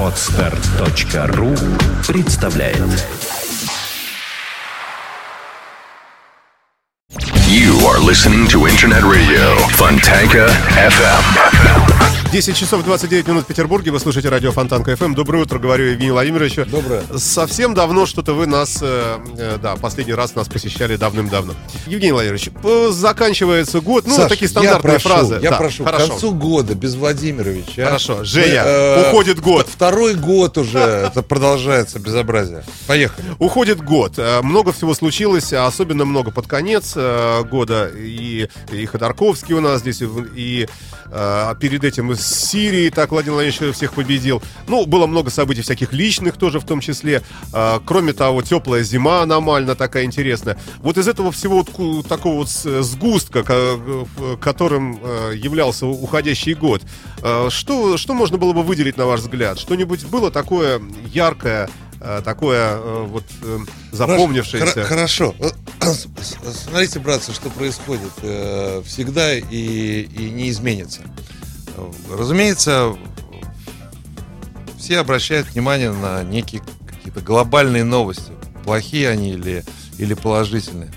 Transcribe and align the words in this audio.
Отстар.ру 0.00 1.54
представляет 2.06 2.78
You 7.48 7.74
are 7.88 7.98
listening 8.00 8.46
to 8.48 8.66
Internet 8.68 9.02
Radio 9.04 9.56
Fontanka 9.76 10.48
FM. 10.76 11.91
10 12.33 12.55
часов 12.57 12.83
29 12.83 13.27
минут 13.27 13.43
в 13.43 13.45
Петербурге. 13.45 13.91
Вы 13.91 13.99
слушаете 13.99 14.27
радио 14.29 14.51
Фонтанка 14.51 14.95
ФМ. 14.95 15.13
Доброе 15.13 15.43
утро, 15.43 15.59
говорю 15.59 15.85
Евгению 15.91 16.13
Владимировичу. 16.13 16.65
Доброе. 16.65 17.03
Совсем 17.15 17.75
давно 17.75 18.07
что-то 18.07 18.33
вы 18.33 18.47
нас, 18.47 18.79
э, 18.81 19.19
э, 19.37 19.57
да, 19.61 19.75
последний 19.75 20.15
раз 20.15 20.33
нас 20.33 20.47
посещали 20.47 20.95
давным-давно. 20.95 21.53
Евгений 21.85 22.11
Владимирович, 22.11 22.49
э, 22.63 22.89
заканчивается 22.91 23.81
год. 23.81 24.07
Ну, 24.07 24.15
Саш, 24.15 24.29
такие 24.29 24.49
стандартные 24.49 24.93
я 24.93 24.99
прошу, 24.99 25.09
фразы. 25.09 25.39
Я 25.43 25.51
Да, 25.51 25.57
прошу, 25.57 25.83
хорошо. 25.83 26.05
к 26.07 26.09
концу 26.09 26.31
года 26.33 26.73
без 26.73 26.95
Владимировича. 26.95 27.85
Хорошо. 27.85 28.23
Женя, 28.23 28.63
Мы, 28.65 29.09
уходит 29.09 29.39
год. 29.39 29.67
Второй 29.69 30.15
год 30.15 30.57
уже 30.57 30.79
это 30.79 31.21
продолжается 31.21 31.99
безобразие. 31.99 32.63
Поехали. 32.87 33.27
Уходит 33.37 33.79
год. 33.79 34.13
Э, 34.17 34.41
Много 34.41 34.73
всего 34.73 34.95
случилось, 34.95 35.53
а 35.53 35.67
особенно 35.67 36.03
много 36.03 36.31
под 36.31 36.47
конец 36.47 36.93
э, 36.95 37.43
года. 37.43 37.91
И, 37.95 38.49
и 38.71 38.85
Ходорковский 38.87 39.53
у 39.53 39.61
нас 39.61 39.81
здесь, 39.81 40.01
и, 40.01 40.07
и, 40.35 40.67
э, 41.11 41.55
перед 41.59 41.83
этим 41.83 42.11
Сирии 42.25 42.89
так 42.89 43.11
Владимир 43.11 43.33
Владимирович 43.35 43.75
всех 43.75 43.93
победил. 43.93 44.41
Ну, 44.67 44.85
было 44.85 45.07
много 45.07 45.29
событий 45.29 45.61
всяких 45.61 45.93
личных 45.93 46.37
тоже 46.37 46.59
в 46.59 46.65
том 46.65 46.79
числе. 46.79 47.21
Э, 47.53 47.79
Кроме 47.85 48.13
того, 48.13 48.41
теплая 48.41 48.83
зима 48.83 49.21
аномально 49.23 49.75
такая 49.75 50.05
интересная. 50.05 50.57
Вот 50.79 50.97
из 50.97 51.07
этого 51.07 51.31
всего 51.31 51.63
вот 51.63 52.07
такого 52.07 52.35
вот 52.37 52.49
сгустка, 52.49 53.43
которым 54.41 54.99
э, 55.03 55.33
являлся 55.35 55.85
уходящий 55.85 56.53
год, 56.53 56.81
э, 57.21 57.47
что, 57.49 57.97
что 57.97 58.13
можно 58.13 58.37
было 58.37 58.53
бы 58.53 58.63
выделить, 58.63 58.97
на 58.97 59.05
ваш 59.05 59.21
взгляд? 59.21 59.59
Что-нибудь 59.59 60.05
было 60.05 60.31
такое 60.31 60.81
яркое, 61.11 61.69
э, 61.99 62.21
такое 62.23 62.77
э, 62.77 63.05
вот 63.09 63.23
запомнившееся. 63.91 64.73
Хор- 64.73 64.83
Хорошо. 64.83 65.35
С- 65.81 66.07
Смотрите, 66.65 66.99
братцы, 66.99 67.33
что 67.33 67.49
происходит. 67.49 68.11
Всегда 68.85 69.35
и, 69.37 70.01
и 70.01 70.29
не 70.29 70.49
изменится. 70.49 71.01
Разумеется, 72.11 72.95
все 74.77 74.99
обращают 74.99 75.47
внимание 75.47 75.91
на 75.91 76.23
некие 76.23 76.61
какие-то 76.85 77.21
глобальные 77.21 77.83
новости. 77.83 78.31
Плохие 78.63 79.09
они 79.09 79.31
или, 79.31 79.63
или 79.97 80.13
положительные. 80.13 80.91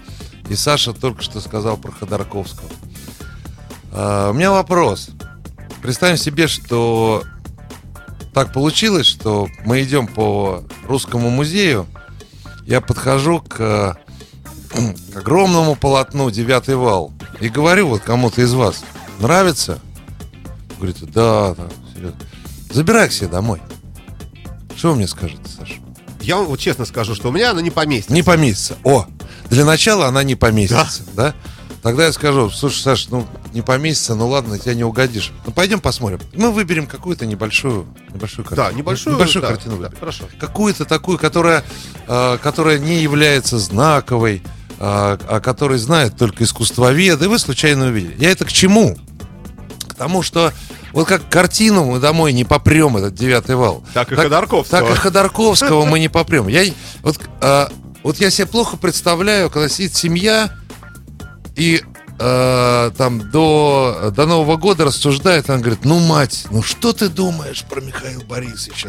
И 0.49 0.55
Саша 0.55 0.93
только 0.93 1.23
что 1.23 1.41
сказал 1.41 1.77
про 1.77 1.93
Ходорковского. 1.93 2.69
А, 3.93 4.31
У 4.31 4.35
меня 4.35 4.51
вопрос. 4.51 5.11
Представим 5.83 6.17
себе, 6.17 6.49
что 6.49 7.23
так 8.35 8.53
получилось, 8.53 9.07
что 9.07 9.49
мы 9.65 9.83
идем 9.83 10.07
по 10.07 10.63
русскому 10.87 11.31
музею. 11.31 11.87
Я 12.65 12.81
подхожу 12.81 13.41
к, 13.41 13.97
к 14.69 15.17
огромному 15.17 15.75
полотну 15.75 16.31
«Девятый 16.31 16.75
вал» 16.75 17.13
и 17.41 17.49
говорю 17.49 17.89
вот 17.89 18.03
кому-то 18.03 18.43
из 18.43 18.53
вас, 18.53 18.85
нравится? 19.21 19.81
Говорит, 20.87 21.13
да, 21.13 21.55
да, 21.55 21.67
серьезно. 21.95 22.19
Забирай 22.71 23.09
к 23.09 23.13
себе 23.13 23.29
домой. 23.29 23.61
Что 24.77 24.91
вы 24.91 24.97
мне 24.97 25.09
скажете, 25.09 25.43
Саша? 25.59 25.75
Я 26.21 26.37
вам 26.37 26.47
вот 26.47 26.61
честно 26.61 26.85
скажу, 26.85 27.15
что 27.15 27.29
у 27.29 27.33
меня 27.33 27.51
она 27.51 27.61
не 27.61 27.71
поместится. 27.71 28.15
Не 28.15 28.23
поместится. 28.23 28.77
О, 28.85 29.07
для 29.51 29.65
начала 29.65 30.07
она 30.07 30.23
не 30.23 30.37
поместится, 30.37 31.03
да? 31.15 31.35
Тогда 31.83 32.07
я 32.07 32.13
скажу, 32.13 32.51
слушай, 32.51 32.83
Саш, 32.83 33.09
ну 33.09 33.27
не 33.53 33.63
поместится, 33.63 34.15
ну 34.15 34.29
ладно, 34.29 34.59
тебя 34.59 34.75
не 34.75 34.85
угодишь. 34.85 35.33
Ну 35.45 35.53
пойдем 35.53 35.81
посмотрим. 35.81 36.21
Мы 36.35 36.53
выберем 36.53 36.87
какую-то 36.87 37.27
небольшую, 37.27 37.87
небольшую 38.13 38.45
картину. 38.45 38.69
Да, 38.69 38.73
небольшую, 38.73 39.17
небольшую 39.17 39.43
да, 39.43 39.49
картину 39.49 39.77
да, 39.77 39.83
выберем. 39.83 39.99
хорошо. 39.99 40.25
Какую-то 40.39 40.85
такую, 40.85 41.19
которая, 41.19 41.65
э, 42.07 42.39
которая 42.43 42.79
не 42.79 43.03
является 43.03 43.59
знаковой, 43.59 44.43
э, 44.45 44.75
а 44.79 45.41
которой 45.41 45.79
знают 45.79 46.17
только 46.17 46.45
искусствоведы, 46.45 47.25
и 47.25 47.29
вы 47.29 47.39
случайно 47.39 47.87
увидели. 47.87 48.17
Я 48.19 48.31
это 48.31 48.45
к 48.45 48.53
чему? 48.53 48.97
К 49.89 49.95
тому, 49.95 50.23
что 50.23 50.53
вот 50.97 51.07
как 51.07 51.29
картину 51.29 51.85
мы 51.85 52.01
домой 52.01 52.33
не 52.33 52.45
попрем, 52.45 52.97
этот 52.97 53.15
девятый 53.15 53.55
вал. 53.55 53.85
Так 53.93 54.13
и 54.13 54.15
Ходорковского. 54.15 54.81
Так 54.81 54.91
и 54.91 54.95
Ходорковского 54.99 55.85
мы 55.85 55.99
не 55.99 56.09
попрем. 56.09 56.49
Я, 56.49 56.65
вот, 57.03 57.21
а, 57.43 57.71
вот 58.03 58.17
я 58.19 58.31
себе 58.31 58.47
плохо 58.47 58.79
представляю, 58.79 59.51
когда 59.51 59.69
сидит 59.69 59.95
семья 59.95 60.51
и 61.55 61.83
а, 62.19 62.93
там 62.93 63.31
до, 63.31 64.11
до 64.17 64.25
Нового 64.25 64.57
года 64.57 64.87
рассуждает, 64.87 65.51
она 65.51 65.59
говорит, 65.59 65.85
ну, 65.85 65.99
мать, 65.99 66.47
ну 66.51 66.63
что 66.63 66.95
ты 66.95 67.11
думаешь 67.11 67.63
про 67.69 67.83
Михаила 67.83 68.25
Борисовича? 68.25 68.89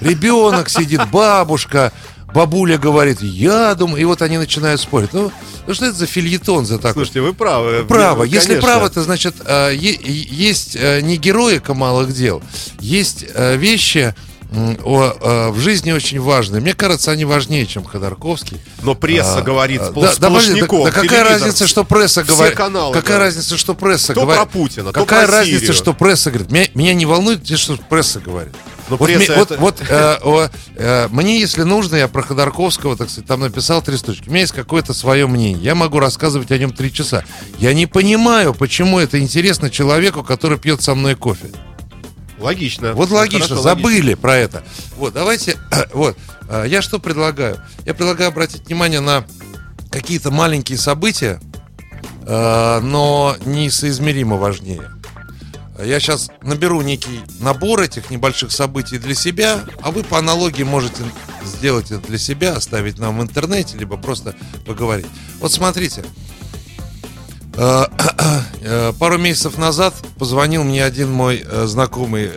Ребенок 0.00 0.68
сидит, 0.68 1.08
бабушка, 1.12 1.92
бабуля 2.34 2.78
говорит, 2.78 3.20
я 3.22 3.74
думаю, 3.74 4.00
и 4.00 4.04
вот 4.04 4.22
они 4.22 4.38
начинают 4.38 4.80
спорить. 4.80 5.12
Ну, 5.12 5.30
ну 5.66 5.74
что 5.74 5.86
это 5.86 5.94
за 5.96 6.06
фильетон 6.06 6.66
за 6.66 6.78
такой? 6.78 6.92
Слушайте, 7.04 7.20
вы 7.20 7.32
правы. 7.32 7.84
Право. 7.84 8.20
Конечно. 8.24 8.34
Если 8.52 8.60
право, 8.60 8.88
то 8.90 9.02
значит 9.02 9.34
э, 9.44 9.72
есть 9.74 10.76
э, 10.76 11.00
не 11.00 11.16
героика 11.16 11.74
малых 11.74 12.12
дел, 12.12 12.42
есть 12.80 13.24
э, 13.34 13.56
вещи 13.56 14.14
о, 14.52 15.50
в 15.52 15.60
жизни 15.60 15.92
очень 15.92 16.20
важные. 16.20 16.60
Мне 16.60 16.74
кажется, 16.74 17.12
они 17.12 17.24
важнее, 17.24 17.66
чем 17.66 17.84
Ходорковский. 17.84 18.56
Но 18.82 18.96
пресса 18.96 19.38
А, 19.38 19.42
говорит 19.42 19.80
спол- 19.80 20.02
да, 20.02 20.08
да, 20.18 20.28
сплошняком, 20.28 20.78
да, 20.80 20.84
да 20.86 20.90
какая 20.90 21.08
телевизор, 21.08 21.28
разница, 21.46 21.66
что 21.68 21.84
пресса 21.84 22.24
все 22.24 22.32
говорит? 22.34 22.56
каналы 22.56 22.92
Какая 22.94 23.16
говорят. 23.18 23.34
разница, 23.36 23.56
что 23.56 23.74
пресса 23.74 24.12
То 24.12 24.22
говорит? 24.22 24.42
про 24.42 24.46
Путина, 24.50 24.92
то 24.92 25.00
Какая 25.00 25.26
про 25.26 25.36
разница, 25.36 25.60
Сирию. 25.60 25.74
что 25.74 25.92
пресса 25.94 26.30
говорит? 26.32 26.50
Меня, 26.50 26.66
меня 26.74 26.94
не 26.94 27.06
волнует, 27.06 27.46
что 27.58 27.76
пресса 27.88 28.18
говорит. 28.18 28.52
Но 28.90 28.96
вот, 28.96 29.06
пресса 29.06 29.32
мне, 29.32 29.38
вот, 29.38 29.50
это- 29.52 29.60
вот, 29.60 29.80
э, 29.88 30.18
о, 30.22 30.48
э, 30.74 31.08
мне, 31.12 31.38
если 31.40 31.62
нужно, 31.62 31.94
я 31.96 32.08
про 32.08 32.22
Ходорковского, 32.22 32.96
так 32.96 33.08
сказать, 33.08 33.26
там 33.28 33.40
написал 33.40 33.80
три 33.82 33.96
строчки. 33.96 34.28
У 34.28 34.30
меня 34.32 34.40
есть 34.40 34.52
какое-то 34.52 34.92
свое 34.92 35.28
мнение. 35.28 35.62
Я 35.62 35.74
могу 35.76 36.00
рассказывать 36.00 36.50
о 36.50 36.58
нем 36.58 36.72
три 36.72 36.92
часа. 36.92 37.24
Я 37.58 37.72
не 37.72 37.86
понимаю, 37.86 38.52
почему 38.52 38.98
это 38.98 39.20
интересно 39.20 39.70
человеку, 39.70 40.24
который 40.24 40.58
пьет 40.58 40.82
со 40.82 40.94
мной 40.96 41.14
кофе. 41.14 41.46
Логично. 42.40 42.94
Вот 42.94 43.10
логично, 43.10 43.48
Хорошо, 43.48 43.62
забыли 43.62 44.14
про 44.14 44.36
это. 44.36 44.64
Вот, 44.96 45.14
давайте, 45.14 45.56
вот, 45.92 46.16
э, 46.48 46.64
я 46.66 46.82
что 46.82 46.98
предлагаю? 46.98 47.60
Я 47.86 47.94
предлагаю 47.94 48.28
обратить 48.28 48.66
внимание 48.66 49.00
на 49.00 49.24
какие-то 49.90 50.30
маленькие 50.32 50.78
события, 50.78 51.40
э, 52.26 52.80
но 52.82 53.36
несоизмеримо 53.44 54.36
важнее. 54.36 54.82
Я 55.84 56.00
сейчас 56.00 56.30
наберу 56.42 56.80
некий 56.82 57.20
набор 57.40 57.80
этих 57.80 58.10
небольших 58.10 58.52
событий 58.52 58.98
для 58.98 59.14
себя, 59.14 59.64
а 59.82 59.90
вы 59.90 60.02
по 60.02 60.18
аналогии 60.18 60.62
можете 60.62 61.02
сделать 61.44 61.90
это 61.90 62.06
для 62.06 62.18
себя, 62.18 62.54
оставить 62.54 62.98
нам 62.98 63.18
в 63.18 63.22
интернете, 63.22 63.78
либо 63.78 63.96
просто 63.96 64.34
поговорить. 64.64 65.06
Вот 65.40 65.52
смотрите, 65.52 66.04
Э, 67.60 67.84
э, 68.62 68.92
Пару 68.98 69.18
месяцев 69.18 69.58
назад 69.58 69.94
позвонил 70.18 70.64
мне 70.64 70.84
один 70.84 71.10
мой 71.12 71.44
э, 71.44 71.66
знакомый 71.66 72.30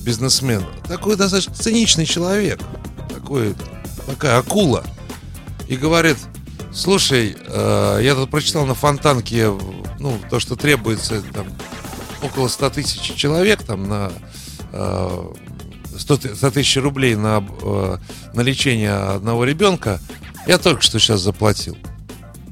бизнесмен. 0.00 0.64
Такой 0.88 1.16
достаточно 1.16 1.54
циничный 1.54 2.06
человек. 2.06 2.60
Такой, 3.12 3.54
такая 4.06 4.38
акула. 4.38 4.84
И 5.68 5.76
говорит, 5.76 6.16
слушай, 6.72 7.36
я 7.48 8.14
тут 8.14 8.30
прочитал 8.30 8.66
на 8.66 8.74
фонтанке, 8.74 9.50
ну, 9.98 10.18
то, 10.30 10.38
что 10.38 10.54
требуется 10.54 11.22
там 11.32 11.46
около 12.22 12.48
100 12.48 12.70
тысяч 12.70 13.14
человек 13.14 13.62
там 13.62 13.88
на 13.88 14.12
э, 14.72 15.32
100, 15.98 16.16
ты- 16.16 16.34
100 16.34 16.50
тысяч 16.50 16.76
рублей 16.76 17.14
на, 17.16 17.44
э, 17.62 17.98
на 18.34 18.40
лечение 18.40 18.92
одного 18.92 19.44
ребенка. 19.44 20.00
Я 20.46 20.58
только 20.58 20.82
что 20.82 20.98
сейчас 20.98 21.20
заплатил. 21.20 21.76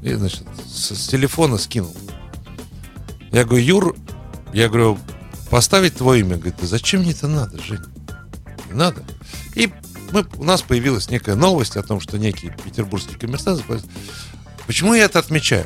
И, 0.03 0.13
значит, 0.13 0.43
с, 0.67 0.93
с 0.95 1.07
телефона 1.07 1.57
скинул. 1.57 1.95
Я 3.31 3.43
говорю, 3.45 3.63
Юр, 3.63 3.95
я 4.53 4.67
говорю, 4.67 4.97
поставить 5.49 5.95
твое 5.95 6.21
имя. 6.21 6.35
Говорит, 6.35 6.55
да 6.59 6.67
зачем 6.67 7.01
мне 7.01 7.11
это 7.11 7.27
надо, 7.27 7.61
Жень? 7.61 7.79
Не 8.69 8.73
надо. 8.77 9.03
И 9.55 9.71
мы, 10.11 10.25
у 10.37 10.43
нас 10.43 10.61
появилась 10.61 11.09
некая 11.09 11.35
новость 11.35 11.77
о 11.77 11.83
том, 11.83 11.99
что 11.99 12.17
некий 12.17 12.51
петербургский 12.63 13.15
коммерсант 13.15 13.57
заплатил. 13.57 13.89
Почему 14.67 14.93
я 14.93 15.05
это 15.05 15.19
отмечаю? 15.19 15.65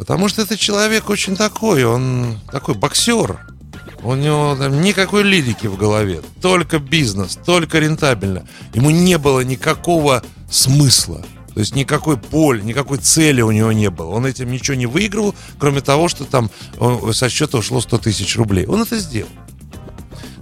Потому 0.00 0.28
что 0.28 0.40
этот 0.40 0.58
человек 0.58 1.10
очень 1.10 1.36
такой, 1.36 1.84
он 1.84 2.38
такой 2.50 2.74
боксер. 2.74 3.38
У 4.02 4.14
него 4.14 4.56
там 4.58 4.80
никакой 4.80 5.24
лирики 5.24 5.66
в 5.66 5.76
голове, 5.76 6.22
только 6.40 6.78
бизнес, 6.78 7.38
только 7.44 7.80
рентабельно. 7.80 8.48
Ему 8.72 8.88
не 8.88 9.18
было 9.18 9.40
никакого 9.40 10.22
смысла. 10.50 11.22
То 11.52 11.60
есть 11.60 11.74
никакой 11.74 12.16
поля, 12.16 12.62
никакой 12.62 12.96
цели 12.96 13.42
у 13.42 13.50
него 13.50 13.72
не 13.72 13.90
было. 13.90 14.06
Он 14.06 14.24
этим 14.24 14.50
ничего 14.50 14.74
не 14.74 14.86
выигрывал, 14.86 15.34
кроме 15.58 15.82
того, 15.82 16.08
что 16.08 16.24
там 16.24 16.50
э, 16.78 17.12
со 17.12 17.28
счета 17.28 17.58
ушло 17.58 17.82
100 17.82 17.98
тысяч 17.98 18.38
рублей. 18.38 18.64
Он 18.64 18.80
это 18.80 18.98
сделал. 18.98 19.28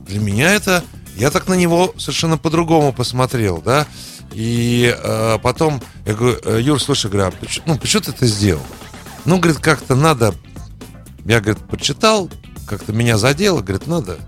Для 0.07 0.21
меня 0.21 0.53
это... 0.55 0.85
Я 1.17 1.33
так 1.33 1.49
на 1.49 1.55
него 1.55 1.93
совершенно 1.99 2.39
по-другому 2.39 2.93
посмотрел, 2.93 3.61
да. 3.61 3.89
И 4.35 4.97
э, 4.97 5.39
потом 5.43 5.83
я 6.07 6.15
говорю, 6.15 6.39
«Э, 6.45 6.61
Юр, 6.63 6.81
слушай, 6.81 7.11
почему, 7.11 7.65
ну, 7.67 7.77
почему 7.77 8.03
ты 8.03 8.13
это 8.13 8.25
сделал? 8.27 8.63
Ну, 9.29 9.39
говорит, 9.39 9.61
как-то 9.61 9.95
надо... 9.95 10.35
Я, 11.25 11.41
говорит, 11.41 11.63
почитал, 11.69 12.31
как-то 12.67 12.93
меня 12.93 13.19
задело, 13.19 13.61
говорит, 13.61 13.87
надо 13.87 14.19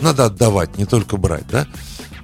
надо 0.00 0.26
отдавать, 0.26 0.78
не 0.78 0.86
только 0.86 1.16
брать, 1.16 1.46
да. 1.48 1.66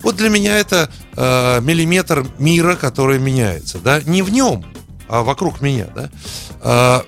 Вот 0.02 0.16
для 0.16 0.28
меня 0.28 0.56
это 0.56 0.90
э, 1.16 1.60
миллиметр 1.60 2.26
мира, 2.38 2.76
который 2.76 3.18
меняется, 3.18 3.78
да, 3.78 4.00
не 4.02 4.22
в 4.22 4.30
нем, 4.30 4.64
а 5.08 5.22
вокруг 5.22 5.60
меня, 5.60 5.88
да. 5.94 6.10
Э, 6.60 7.00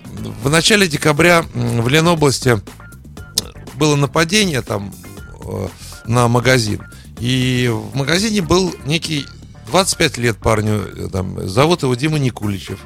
в 0.43 0.51
начале 0.51 0.89
декабря 0.89 1.45
в 1.55 1.89
Ленобласти 1.89 2.61
было 3.77 3.97
нападение 3.97 4.63
там 4.63 4.93
э, 5.45 5.69
на 6.07 6.29
магазин, 6.29 6.83
и 7.21 7.71
в 7.73 7.97
магазине 7.97 8.43
был 8.43 8.75
некий 8.85 9.27
25 9.69 10.19
лет 10.19 10.39
парню, 10.39 10.89
э, 10.97 11.09
там, 11.09 11.49
зовут 11.49 11.83
его 11.83 11.95
Дима 11.95 12.19
Никуличев. 12.19 12.81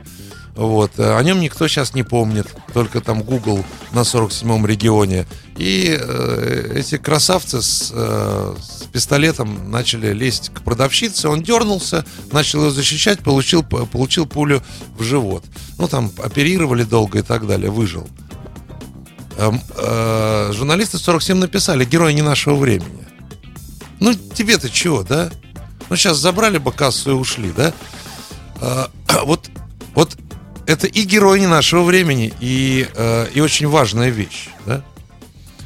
Вот. 0.59 0.99
э, 0.99 1.17
О 1.17 1.23
нем 1.23 1.39
никто 1.39 1.69
сейчас 1.69 1.95
не 1.95 2.03
помнит, 2.03 2.49
только 2.75 3.01
там 3.01 3.23
Google 3.23 3.65
на 3.93 4.01
47-м 4.01 4.67
регионе. 4.67 5.25
И 5.57 5.97
э, 5.97 6.73
эти 6.75 6.99
красавцы 6.99 7.63
с, 7.63 7.93
э, 7.95 8.57
с 8.61 8.83
пистолетом 8.87 9.71
начали 9.71 10.13
лезть 10.13 10.51
к 10.53 10.63
продавщице, 10.63 11.29
он 11.29 11.45
дернулся, 11.45 12.05
начал 12.33 12.65
ее 12.65 12.71
защищать, 12.73 13.21
получил, 13.21 13.63
получил 13.63 14.27
пулю 14.27 14.61
в 14.99 15.05
живот. 15.05 15.45
Ну, 15.79 15.87
там 15.87 16.11
оперировали 16.25 16.83
долго 16.83 17.21
и 17.21 17.23
так 17.23 17.47
далее, 17.47 17.71
выжил. 17.71 18.09
Эм, 19.37 19.63
э, 19.77 20.51
журналисты 20.53 20.99
47 20.99 21.37
написали 21.39 21.85
«Герой 21.85 22.15
не 22.15 22.23
нашего 22.23 22.57
времени». 22.57 23.07
Ну, 24.01 24.13
тебе-то 24.13 24.69
чего, 24.69 25.05
да? 25.05 25.31
Ну, 25.89 25.95
сейчас 25.95 26.17
забрали 26.17 26.59
бы 26.59 26.73
кассу 26.73 27.13
и 27.13 27.15
ушли, 27.15 27.53
да? 27.57 27.73
А, 28.61 28.91
вот, 29.25 29.49
вот 29.95 30.17
это 30.69 30.87
и 30.87 31.03
герой 31.05 31.41
не 31.41 31.47
нашего 31.47 31.83
времени, 31.83 32.35
и, 32.41 32.87
э, 32.95 33.29
и 33.33 33.41
очень 33.41 33.67
важная 33.67 34.11
вещь, 34.11 34.51
да? 34.67 34.85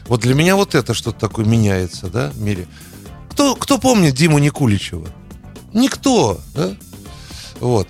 Вот 0.07 0.21
для 0.21 0.35
меня 0.35 0.55
вот 0.55 0.77
это 0.77 0.95
что-то 0.95 1.19
такое 1.19 1.45
меняется, 1.45 2.07
да, 2.07 2.31
в 2.31 2.41
мире. 2.41 2.69
Кто, 3.31 3.57
кто 3.57 3.79
помнит 3.79 4.15
Диму 4.15 4.39
Никуличева? 4.39 5.09
Никто, 5.73 6.41
да? 6.55 6.77
Вот. 7.59 7.89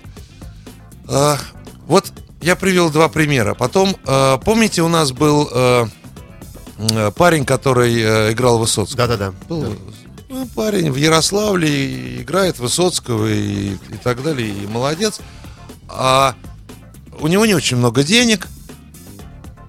А, 1.07 1.37
вот 1.85 2.11
я 2.41 2.55
привел 2.55 2.89
два 2.89 3.09
примера. 3.09 3.53
Потом, 3.53 3.95
э, 4.07 4.37
помните, 4.43 4.81
у 4.81 4.87
нас 4.87 5.11
был 5.11 5.47
э, 5.53 5.85
парень, 7.15 7.45
который 7.45 7.93
э, 8.01 8.31
играл 8.31 8.57
Высоцкого? 8.57 9.07
Да-да-да. 9.07 9.33
Был 9.47 9.75
ну, 10.29 10.47
парень 10.55 10.91
в 10.91 10.95
Ярославле 10.95 12.23
играет 12.23 12.57
Высоцкого 12.57 13.27
и, 13.27 13.73
и 13.73 13.97
так 14.03 14.23
далее, 14.23 14.49
и 14.49 14.65
молодец. 14.65 15.19
А 15.87 16.35
у 17.23 17.27
него 17.27 17.45
не 17.45 17.53
очень 17.53 17.77
много 17.77 18.03
денег. 18.03 18.47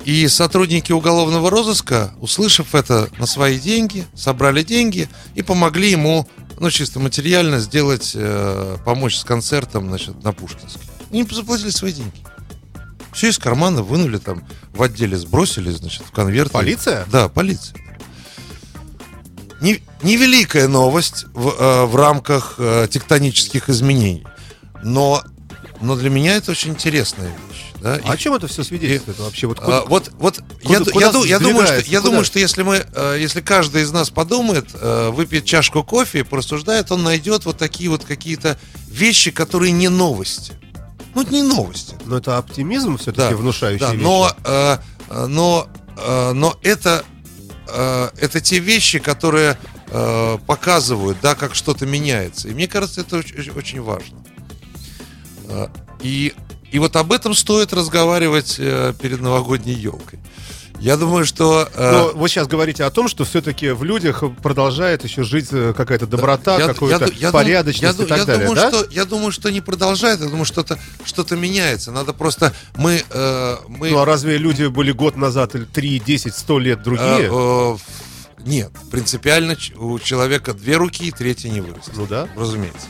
И 0.04 0.28
сотрудники 0.28 0.92
уголовного 0.92 1.48
розыска, 1.48 2.12
услышав 2.20 2.74
это 2.74 3.08
на 3.18 3.26
свои 3.26 3.58
деньги, 3.58 4.06
собрали 4.14 4.62
деньги 4.62 5.08
и 5.34 5.40
помогли 5.42 5.90
ему, 5.90 6.28
ну, 6.58 6.70
чисто 6.70 7.00
материально 7.00 7.58
сделать, 7.58 8.12
э, 8.14 8.76
помочь 8.84 9.16
с 9.16 9.24
концертом, 9.24 9.86
значит, 9.88 10.22
на 10.22 10.32
Пушкинске. 10.32 10.80
И 11.10 11.20
им 11.20 11.30
заплатили 11.30 11.70
свои 11.70 11.92
деньги. 11.92 12.22
Все 13.14 13.28
из 13.30 13.38
кармана 13.38 13.82
вынули 13.82 14.18
там, 14.18 14.44
в 14.74 14.82
отделе 14.82 15.16
сбросили, 15.16 15.70
значит, 15.70 16.02
в 16.04 16.10
конверт. 16.10 16.52
Полиция? 16.52 17.06
Да, 17.10 17.28
полиция. 17.28 17.76
Не- 19.62 19.80
Невеликая 20.02 20.68
новость 20.68 21.24
в, 21.32 21.48
э, 21.48 21.84
в 21.86 21.96
рамках 21.96 22.56
э, 22.58 22.88
тектонических 22.90 23.70
изменений. 23.70 24.26
Но, 24.82 25.22
но 25.84 25.96
для 25.96 26.10
меня 26.10 26.36
это 26.36 26.50
очень 26.52 26.70
интересная 26.70 27.28
вещь. 27.28 27.64
Да? 27.80 27.94
А 27.94 27.98
И- 27.98 28.08
о 28.08 28.16
чем 28.16 28.34
это 28.34 28.46
все 28.48 28.64
свидетельствует 28.64 29.18
вообще? 29.18 29.46
Вот 29.46 29.58
а, 29.60 29.62
куда- 29.62 29.84
вот, 29.84 30.10
вот 30.18 30.40
куда- 30.62 30.78
я, 30.78 30.84
куда 30.84 31.06
я, 31.20 31.24
я 31.26 31.38
думаю, 31.38 31.66
что, 31.66 31.76
я 31.76 31.82
куда? 31.98 32.00
думаю, 32.00 32.24
что 32.24 32.38
если 32.38 32.62
мы, 32.62 32.84
э, 32.94 33.16
если 33.20 33.40
каждый 33.40 33.82
из 33.82 33.92
нас 33.92 34.10
подумает, 34.10 34.68
э, 34.74 35.10
выпьет 35.10 35.44
чашку 35.44 35.84
кофе 35.84 36.20
и 36.20 36.22
порассуждает, 36.22 36.90
он 36.90 37.02
найдет 37.02 37.44
вот 37.44 37.58
такие 37.58 37.90
вот 37.90 38.04
какие-то 38.04 38.58
вещи, 38.88 39.30
которые 39.30 39.72
не 39.72 39.88
новости. 39.88 40.52
Ну, 41.14 41.22
это 41.22 41.32
не 41.32 41.42
новости. 41.42 41.94
Но 42.06 42.16
это 42.18 42.38
оптимизм 42.38 42.96
все-таки 42.96 43.30
Да, 43.30 43.36
внушающий 43.36 43.80
Да, 43.86 43.92
вещи. 43.92 44.02
но, 44.02 44.32
э, 44.44 44.78
э, 45.10 45.26
но, 45.26 45.68
э, 45.96 46.32
но 46.32 46.58
это, 46.62 47.04
э, 47.68 48.08
это 48.18 48.40
те 48.40 48.58
вещи, 48.58 48.98
которые 48.98 49.58
э, 49.96 50.38
показывают, 50.48 51.18
да, 51.22 51.36
как 51.36 51.54
что-то 51.54 51.86
меняется. 51.86 52.48
И 52.48 52.52
мне 52.54 52.66
кажется, 52.66 53.02
это 53.02 53.18
очень, 53.18 53.50
очень 53.50 53.80
важно. 53.80 54.23
Э, 55.48 55.68
И, 56.00 56.34
и 56.72 56.78
вот 56.78 56.96
об 56.96 57.12
этом 57.12 57.34
стоит 57.34 57.72
разговаривать 57.72 58.56
э, 58.58 58.92
перед 59.00 59.20
новогодней 59.20 59.74
елкой. 59.74 60.18
Я 60.80 60.96
думаю, 60.96 61.24
что... 61.24 61.68
э, 61.72 61.92
Но 61.92 62.18
вы 62.18 62.28
сейчас 62.28 62.48
говорите 62.48 62.82
о 62.84 62.90
том, 62.90 63.06
что 63.08 63.24
все-таки 63.24 63.70
в 63.70 63.84
людях 63.84 64.24
продолжает 64.42 65.04
еще 65.04 65.22
жить 65.22 65.48
э, 65.52 65.72
какая-то 65.74 66.06
доброта, 66.06 66.58
Я- 66.58 66.66
какая-то 66.66 67.06
я 67.12 67.28
я 67.28 67.30
порядочность 67.30 67.98
я 67.98 68.04
и 68.04 68.08
так 68.08 68.18
я 68.18 68.24
далее, 68.24 68.48
думаю, 68.48 68.70
да? 68.70 68.78
Что, 68.78 68.90
я 68.90 69.04
думаю, 69.04 69.30
что 69.32 69.50
не 69.50 69.60
продолжает, 69.60 70.20
я 70.20 70.26
думаю, 70.26 70.44
что-то 70.44 70.78
что 71.04 71.24
меняется. 71.36 71.92
Надо 71.92 72.12
просто... 72.12 72.52
Мы... 72.76 73.02
э, 73.08 73.56
мы 73.68 73.90
Ну 73.90 73.98
а 74.00 74.04
разве 74.04 74.36
люди 74.36 74.66
были 74.66 74.90
год 74.90 75.16
назад 75.16 75.54
или 75.54 75.64
3, 75.64 76.00
10, 76.00 76.34
100 76.34 76.58
лет 76.58 76.82
другие? 76.82 77.30
э, 77.30 77.30
э, 77.30 77.76
нет, 78.44 78.72
принципиально 78.90 79.56
у 79.76 79.98
человека 80.00 80.52
две 80.52 80.76
руки, 80.76 81.04
и 81.06 81.12
третья 81.12 81.48
не 81.50 81.60
вырастет. 81.60 81.94
Ну 81.96 82.06
да. 82.06 82.28
Разумеется. 82.36 82.88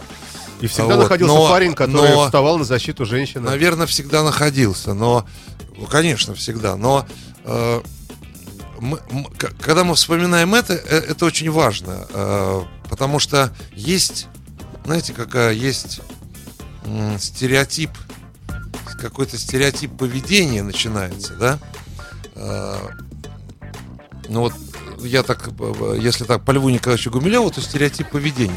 И 0.61 0.67
всегда 0.67 0.97
вот, 0.97 1.03
находился 1.03 1.35
но- 1.35 1.49
парень, 1.49 1.75
который 1.75 2.11
но- 2.15 2.25
вставал 2.27 2.59
на 2.59 2.65
защиту 2.65 3.05
женщины. 3.05 3.41
Наверное, 3.43 3.87
всегда 3.87 4.23
находился, 4.23 4.95
но, 4.95 5.27
ну, 5.77 5.87
конечно, 5.87 6.35
всегда. 6.35 6.77
Но 6.77 7.07
э, 7.45 7.81
мы- 8.81 9.01
м- 9.11 9.25
к- 9.25 9.53
когда 9.61 9.85
мы 9.85 9.95
вспоминаем 9.95 10.55
это, 10.55 10.75
э, 10.75 10.99
это 11.09 11.25
очень 11.27 11.51
важно, 11.51 12.07
э, 12.11 12.63
потому 12.89 13.19
что 13.19 13.53
есть, 13.73 14.27
знаете, 14.85 15.13
какая 15.13 15.53
есть 15.53 16.01
м, 16.87 17.19
стереотип, 17.19 17.91
какой-то 19.01 19.37
стереотип 19.39 19.97
поведения 19.97 20.63
начинается, 20.63 21.35
да? 21.35 21.59
Э, 22.37 22.77
ну 24.29 24.41
вот 24.41 24.53
я 25.01 25.23
так, 25.23 25.49
э, 25.59 25.99
если 26.01 26.25
так 26.25 26.45
по 26.45 26.51
Льву 26.53 26.69
Николаевичу 26.71 27.11
Гумилеву, 27.11 27.51
то 27.51 27.61
стереотип 27.61 28.11
поведения. 28.11 28.55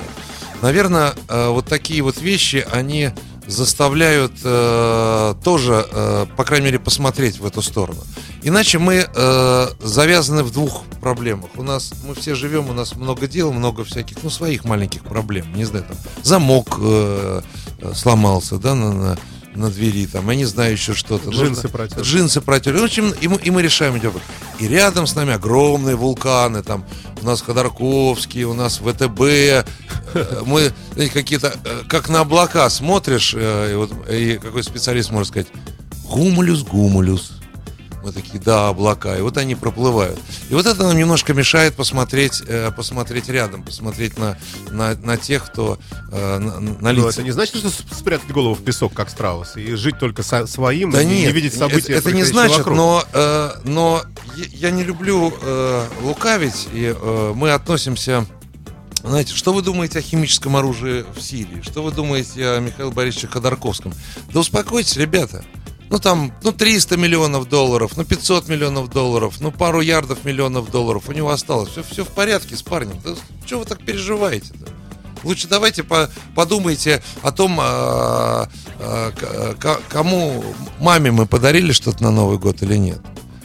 Наверное, 0.62 1.14
э, 1.28 1.50
вот 1.50 1.66
такие 1.66 2.02
вот 2.02 2.20
вещи, 2.20 2.66
они 2.72 3.12
заставляют 3.48 4.34
э, 4.44 5.36
тоже, 5.44 5.88
э, 5.90 6.26
по 6.36 6.44
крайней 6.44 6.66
мере, 6.66 6.80
посмотреть 6.80 7.40
в 7.40 7.46
эту 7.46 7.62
сторону. 7.62 8.02
Иначе 8.44 8.78
мы 8.78 9.06
э, 9.14 9.68
завязаны 9.80 10.44
в 10.44 10.52
двух 10.52 10.84
проблемах. 11.02 11.50
У 11.56 11.64
нас 11.64 11.94
мы 12.06 12.14
все 12.14 12.36
живем, 12.36 12.70
у 12.70 12.74
нас 12.74 12.96
много 12.96 13.28
дел, 13.28 13.52
много 13.54 13.84
всяких, 13.84 14.18
ну, 14.24 14.30
своих 14.30 14.66
маленьких 14.66 15.04
проблем. 15.04 15.54
Не 15.56 15.66
знаю, 15.66 15.86
там 15.88 15.98
замок 16.24 16.78
э, 16.80 17.42
э, 17.80 17.94
сломался, 17.96 18.58
да, 18.58 18.76
на, 18.76 18.94
на, 18.94 19.18
на 19.58 19.70
двери, 19.70 20.06
там, 20.06 20.30
я 20.30 20.36
не 20.36 20.46
знаю 20.46 20.74
еще 20.74 20.94
что-то. 20.94 21.30
Джинсы 21.30 21.64
Нужно- 21.64 21.70
протерли. 21.70 22.04
Джинсы 22.04 22.42
протерли. 22.42 22.80
В 22.80 22.84
общем, 22.84 23.14
и 23.20 23.28
мы, 23.28 23.38
и 23.38 23.50
мы 23.50 23.62
решаем 23.62 23.96
эти 23.96 24.06
вопросы. 24.06 24.26
И 24.60 24.68
рядом 24.68 25.08
с 25.08 25.16
нами 25.16 25.34
огромные 25.34 25.96
вулканы, 25.96 26.64
там 26.64 26.86
у 27.22 27.26
нас 27.26 27.42
Ходорковский, 27.42 28.44
у 28.44 28.54
нас 28.54 28.78
ВТБ, 28.78 29.68
мы 30.46 30.72
какие-то, 31.14 31.54
э, 31.64 31.84
как 31.88 32.10
на 32.10 32.22
облака 32.22 32.70
смотришь, 32.70 33.34
э, 33.36 33.72
и, 33.74 33.76
вот, 33.76 33.92
и 34.10 34.38
какой 34.42 34.64
специалист 34.64 35.12
может 35.12 35.30
сказать, 35.30 35.48
гумулюс, 36.06 36.64
гумулюс. 36.64 37.32
Мы 38.08 38.14
такие, 38.14 38.40
да, 38.40 38.70
облака. 38.70 39.18
И 39.18 39.22
вот 39.22 39.38
они 39.38 39.56
проплывают. 39.56 40.18
И 40.50 40.54
вот 40.54 40.66
это 40.66 40.82
нам 40.84 40.98
немножко 40.98 41.34
мешает 41.34 41.76
посмотреть, 41.76 42.42
э, 42.48 42.72
посмотреть 42.72 43.28
рядом, 43.28 43.64
посмотреть 43.64 44.18
на, 44.18 44.38
на, 44.72 44.96
на 44.96 45.18
тех, 45.18 45.46
кто 45.46 45.78
э, 46.10 46.38
на, 46.38 46.60
на 46.62 46.78
Но 46.80 46.92
лица. 46.92 47.10
это 47.10 47.24
не 47.24 47.32
значит, 47.32 47.58
что 47.58 47.70
спрятать 47.70 48.32
голову 48.32 48.56
в 48.56 48.64
песок, 48.64 48.94
как 48.94 49.10
страус, 49.10 49.58
и 49.58 49.76
жить 49.76 50.00
только 50.00 50.24
со- 50.24 50.48
своим, 50.48 50.92
Да 50.92 51.02
и 51.02 51.06
не 51.06 51.22
нет, 51.24 51.34
видеть 51.34 51.52
это- 51.56 51.68
события, 51.68 51.96
это, 51.96 52.14
не 52.14 52.22
происходящие 52.22 52.34
значит, 52.34 52.58
вокруг. 52.60 52.78
но, 52.78 53.04
э, 53.12 53.52
но 53.66 54.02
я 54.38 54.46
я 54.70 54.72
не 54.72 54.84
люблю 54.86 55.34
э, 55.42 55.86
лукавить, 56.04 56.70
и 56.72 56.96
э, 56.98 57.34
мы 57.36 57.52
относимся... 57.52 58.26
Знаете, 59.04 59.34
что 59.36 59.54
вы 59.54 59.62
думаете 59.62 60.00
о 60.00 60.02
химическом 60.02 60.56
оружии 60.58 61.06
в 61.16 61.22
Сирии? 61.22 61.62
Что 61.62 61.84
вы 61.84 61.92
думаете 61.92 62.46
о 62.48 62.60
Михаиле 62.60 62.92
Борисовиче 62.92 63.28
Ходорковском? 63.28 63.94
Да 64.34 64.40
успокойтесь, 64.40 64.98
ребята. 64.98 65.46
Ну 65.90 66.00
там, 66.00 66.34
ну 66.44 66.52
300 66.52 66.98
миллионов 66.98 67.48
долларов, 67.48 67.94
ну 67.96 68.04
500 68.04 68.50
миллионов 68.50 68.90
долларов, 68.90 69.36
ну 69.40 69.52
пару 69.52 69.80
ярдов 69.82 70.26
миллионов 70.26 70.70
долларов 70.70 71.04
у 71.08 71.14
него 71.14 71.30
осталось. 71.30 71.70
Все, 71.70 71.84
все 71.84 72.04
в 72.04 72.10
порядке 72.10 72.56
с 72.58 72.62
парнем. 72.62 73.00
Да 73.04 73.12
что 73.46 73.60
вы 73.60 73.66
так 73.66 73.80
переживаете-то? 73.86 74.70
Лучше 75.24 75.48
давайте 75.48 75.84
по- 75.84 76.10
подумайте 76.36 77.02
о 77.24 77.32
том, 77.32 77.58
а, 77.62 78.50
а, 78.80 79.12
к- 79.60 79.82
кому 79.90 80.44
маме 80.80 81.12
мы 81.12 81.26
подарили 81.26 81.72
что-то 81.72 82.04
на 82.04 82.12
Новый 82.12 82.38
год 82.38 82.62
или 82.62 82.76
нет. 82.76 83.00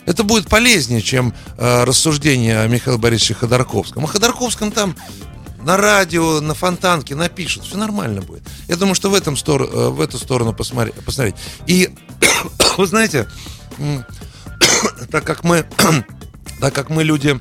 Это 0.04 0.24
будет 0.24 0.48
полезнее, 0.48 1.00
чем 1.00 1.32
а, 1.58 1.84
рассуждение 1.84 2.60
о 2.60 2.66
Михаиле 2.66 2.98
Борисовиче 2.98 3.34
Ходорковском. 3.34 4.04
О 4.04 4.06
Ходорковском 4.08 4.72
там 4.72 4.96
на 5.64 5.76
радио, 5.76 6.40
на 6.40 6.54
фонтанке 6.54 7.14
напишут, 7.14 7.64
все 7.64 7.76
нормально 7.76 8.20
будет. 8.22 8.42
Я 8.68 8.76
думаю, 8.76 8.94
что 8.94 9.10
в, 9.10 9.14
этом 9.14 9.36
стор- 9.36 9.68
э, 9.72 9.88
в 9.88 10.00
эту 10.00 10.18
сторону 10.18 10.52
посмотри- 10.52 10.92
посмотреть. 10.92 11.36
И 11.66 11.90
вы 12.78 12.86
знаете, 12.86 13.28
так 15.10 15.24
как 15.24 15.44
мы, 15.44 15.64
так 16.60 16.74
как 16.74 16.90
мы 16.90 17.04
люди 17.04 17.38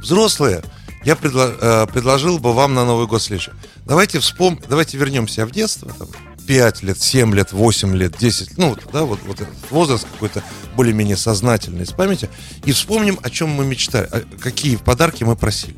взрослые, 0.00 0.62
я 1.04 1.14
предло- 1.14 1.56
э, 1.60 1.86
предложил 1.92 2.38
бы 2.38 2.52
вам 2.52 2.74
на 2.74 2.84
Новый 2.84 3.06
год 3.06 3.22
следующее. 3.22 3.54
Давайте 3.84 4.18
вспом... 4.20 4.58
давайте 4.68 4.96
вернемся 4.96 5.44
в 5.44 5.50
детство, 5.50 5.92
там, 5.92 6.08
5 6.46 6.82
лет, 6.82 7.00
7 7.00 7.34
лет, 7.34 7.52
8 7.52 7.94
лет, 7.96 8.16
10, 8.18 8.58
ну, 8.58 8.76
да, 8.92 9.04
вот, 9.04 9.20
вот 9.26 9.40
этот 9.40 9.54
возраст 9.70 10.06
какой-то 10.10 10.42
более-менее 10.74 11.16
сознательный, 11.16 11.86
с 11.86 11.92
памяти, 11.92 12.28
и 12.64 12.72
вспомним, 12.72 13.18
о 13.22 13.30
чем 13.30 13.50
мы 13.50 13.64
мечтали, 13.64 14.08
какие 14.40 14.76
подарки 14.76 15.24
мы 15.24 15.36
просили. 15.36 15.76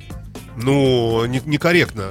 Ну, 0.57 1.27
не- 1.27 1.43
некорректно. 1.45 2.11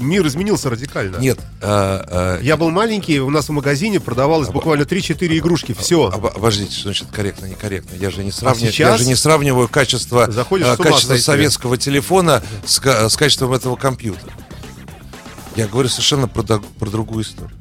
Мир 0.00 0.26
изменился 0.26 0.70
радикально. 0.70 1.18
Нет, 1.18 1.38
э, 1.60 2.04
э, 2.08 2.38
Я 2.42 2.56
был 2.56 2.70
маленький, 2.70 3.20
у 3.20 3.28
нас 3.30 3.48
в 3.48 3.52
магазине 3.52 4.00
продавалось 4.00 4.48
буквально 4.48 4.84
3-4 4.84 5.36
игрушки. 5.38 5.74
Все. 5.78 6.06
Об- 6.08 6.26
Обождите, 6.26 6.72
что 6.72 6.82
значит 6.84 7.08
корректно, 7.12 7.46
некорректно. 7.46 7.94
Я 7.96 8.10
же 8.10 8.24
не 8.24 8.32
сравниваю, 8.32 8.68
А 8.70 8.72
сейчас? 8.72 8.90
я 8.92 8.96
же 8.98 9.04
не 9.06 9.14
сравниваю 9.14 9.68
качество, 9.68 10.24
ума 10.50 10.76
качество 10.76 11.16
советского 11.16 11.76
телефона 11.76 12.42
с, 12.64 12.80
с 12.82 13.16
качеством 13.16 13.52
этого 13.52 13.76
компьютера. 13.76 14.32
Я 15.56 15.68
говорю 15.68 15.88
совершенно 15.88 16.26
про, 16.26 16.42
про 16.42 16.90
другую 16.90 17.22
историю. 17.22 17.52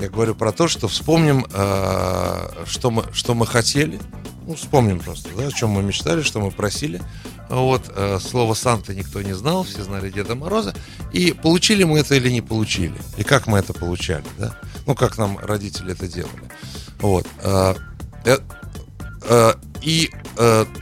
Я 0.00 0.08
говорю 0.10 0.34
про 0.34 0.52
то, 0.52 0.68
что 0.68 0.88
вспомним, 0.88 1.46
э, 1.54 2.48
что, 2.66 2.90
мы, 2.90 3.04
что 3.12 3.34
мы 3.34 3.46
хотели. 3.46 3.98
Ну, 4.46 4.54
вспомним 4.54 5.00
просто, 5.00 5.28
да, 5.36 5.46
о 5.46 5.50
чем 5.52 5.70
мы 5.70 5.82
мечтали, 5.82 6.22
что 6.22 6.40
мы 6.40 6.50
просили. 6.50 7.00
Вот, 7.48 7.90
э, 7.94 8.18
слово 8.20 8.54
Санта 8.54 8.94
никто 8.94 9.22
не 9.22 9.34
знал, 9.34 9.62
все 9.64 9.84
знали 9.84 10.10
Деда 10.10 10.34
Мороза. 10.34 10.74
И 11.12 11.32
получили 11.32 11.84
мы 11.84 12.00
это 12.00 12.14
или 12.14 12.30
не 12.30 12.40
получили. 12.40 12.96
И 13.16 13.22
как 13.22 13.46
мы 13.46 13.58
это 13.58 13.72
получали, 13.72 14.24
да? 14.38 14.58
Ну, 14.86 14.94
как 14.94 15.16
нам 15.18 15.38
родители 15.38 15.92
это 15.92 16.08
делали. 16.08 16.50
Вот. 16.98 17.26
э, 17.42 17.74
э, 19.22 19.54
и 19.82 20.10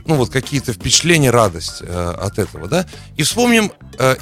ну 0.07 0.15
вот 0.17 0.31
какие-то 0.31 0.73
впечатления, 0.73 1.31
радость 1.31 1.83
от 1.83 2.39
этого, 2.39 2.69
да, 2.69 2.87
и 3.17 3.23
вспомним 3.23 3.71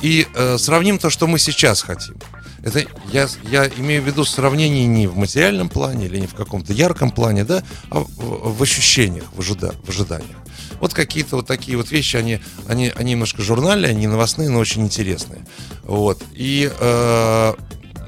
и 0.03 0.27
сравним 0.59 0.99
то, 0.99 1.09
что 1.09 1.27
мы 1.27 1.39
сейчас 1.39 1.83
хотим. 1.83 2.17
Это 2.63 2.85
я, 3.13 3.29
я 3.51 3.69
имею 3.69 4.03
в 4.03 4.07
виду 4.07 4.25
сравнение 4.25 4.87
не 4.87 5.07
в 5.07 5.17
материальном 5.17 5.69
плане 5.69 6.07
или 6.07 6.19
не 6.19 6.27
в 6.27 6.35
каком-то 6.35 6.73
ярком 6.73 7.11
плане, 7.11 7.45
да, 7.45 7.63
а 7.91 8.01
в, 8.01 8.57
в 8.57 8.63
ощущениях, 8.63 9.25
в, 9.33 9.41
ожида- 9.41 9.75
в 9.85 9.89
ожиданиях. 9.89 10.37
Вот 10.83 10.95
какие-то 10.95 11.37
вот 11.37 11.47
такие 11.47 11.77
вот 11.77 11.93
вещи, 11.93 12.17
они, 12.17 12.41
они, 12.67 12.93
они 12.97 13.13
немножко 13.13 13.41
журнальные, 13.41 13.91
они 13.93 14.09
новостные, 14.09 14.49
но 14.51 14.59
очень 14.59 14.83
интересные. 14.83 15.47
Вот. 15.85 16.21
И, 16.35 16.69
э, 16.77 17.55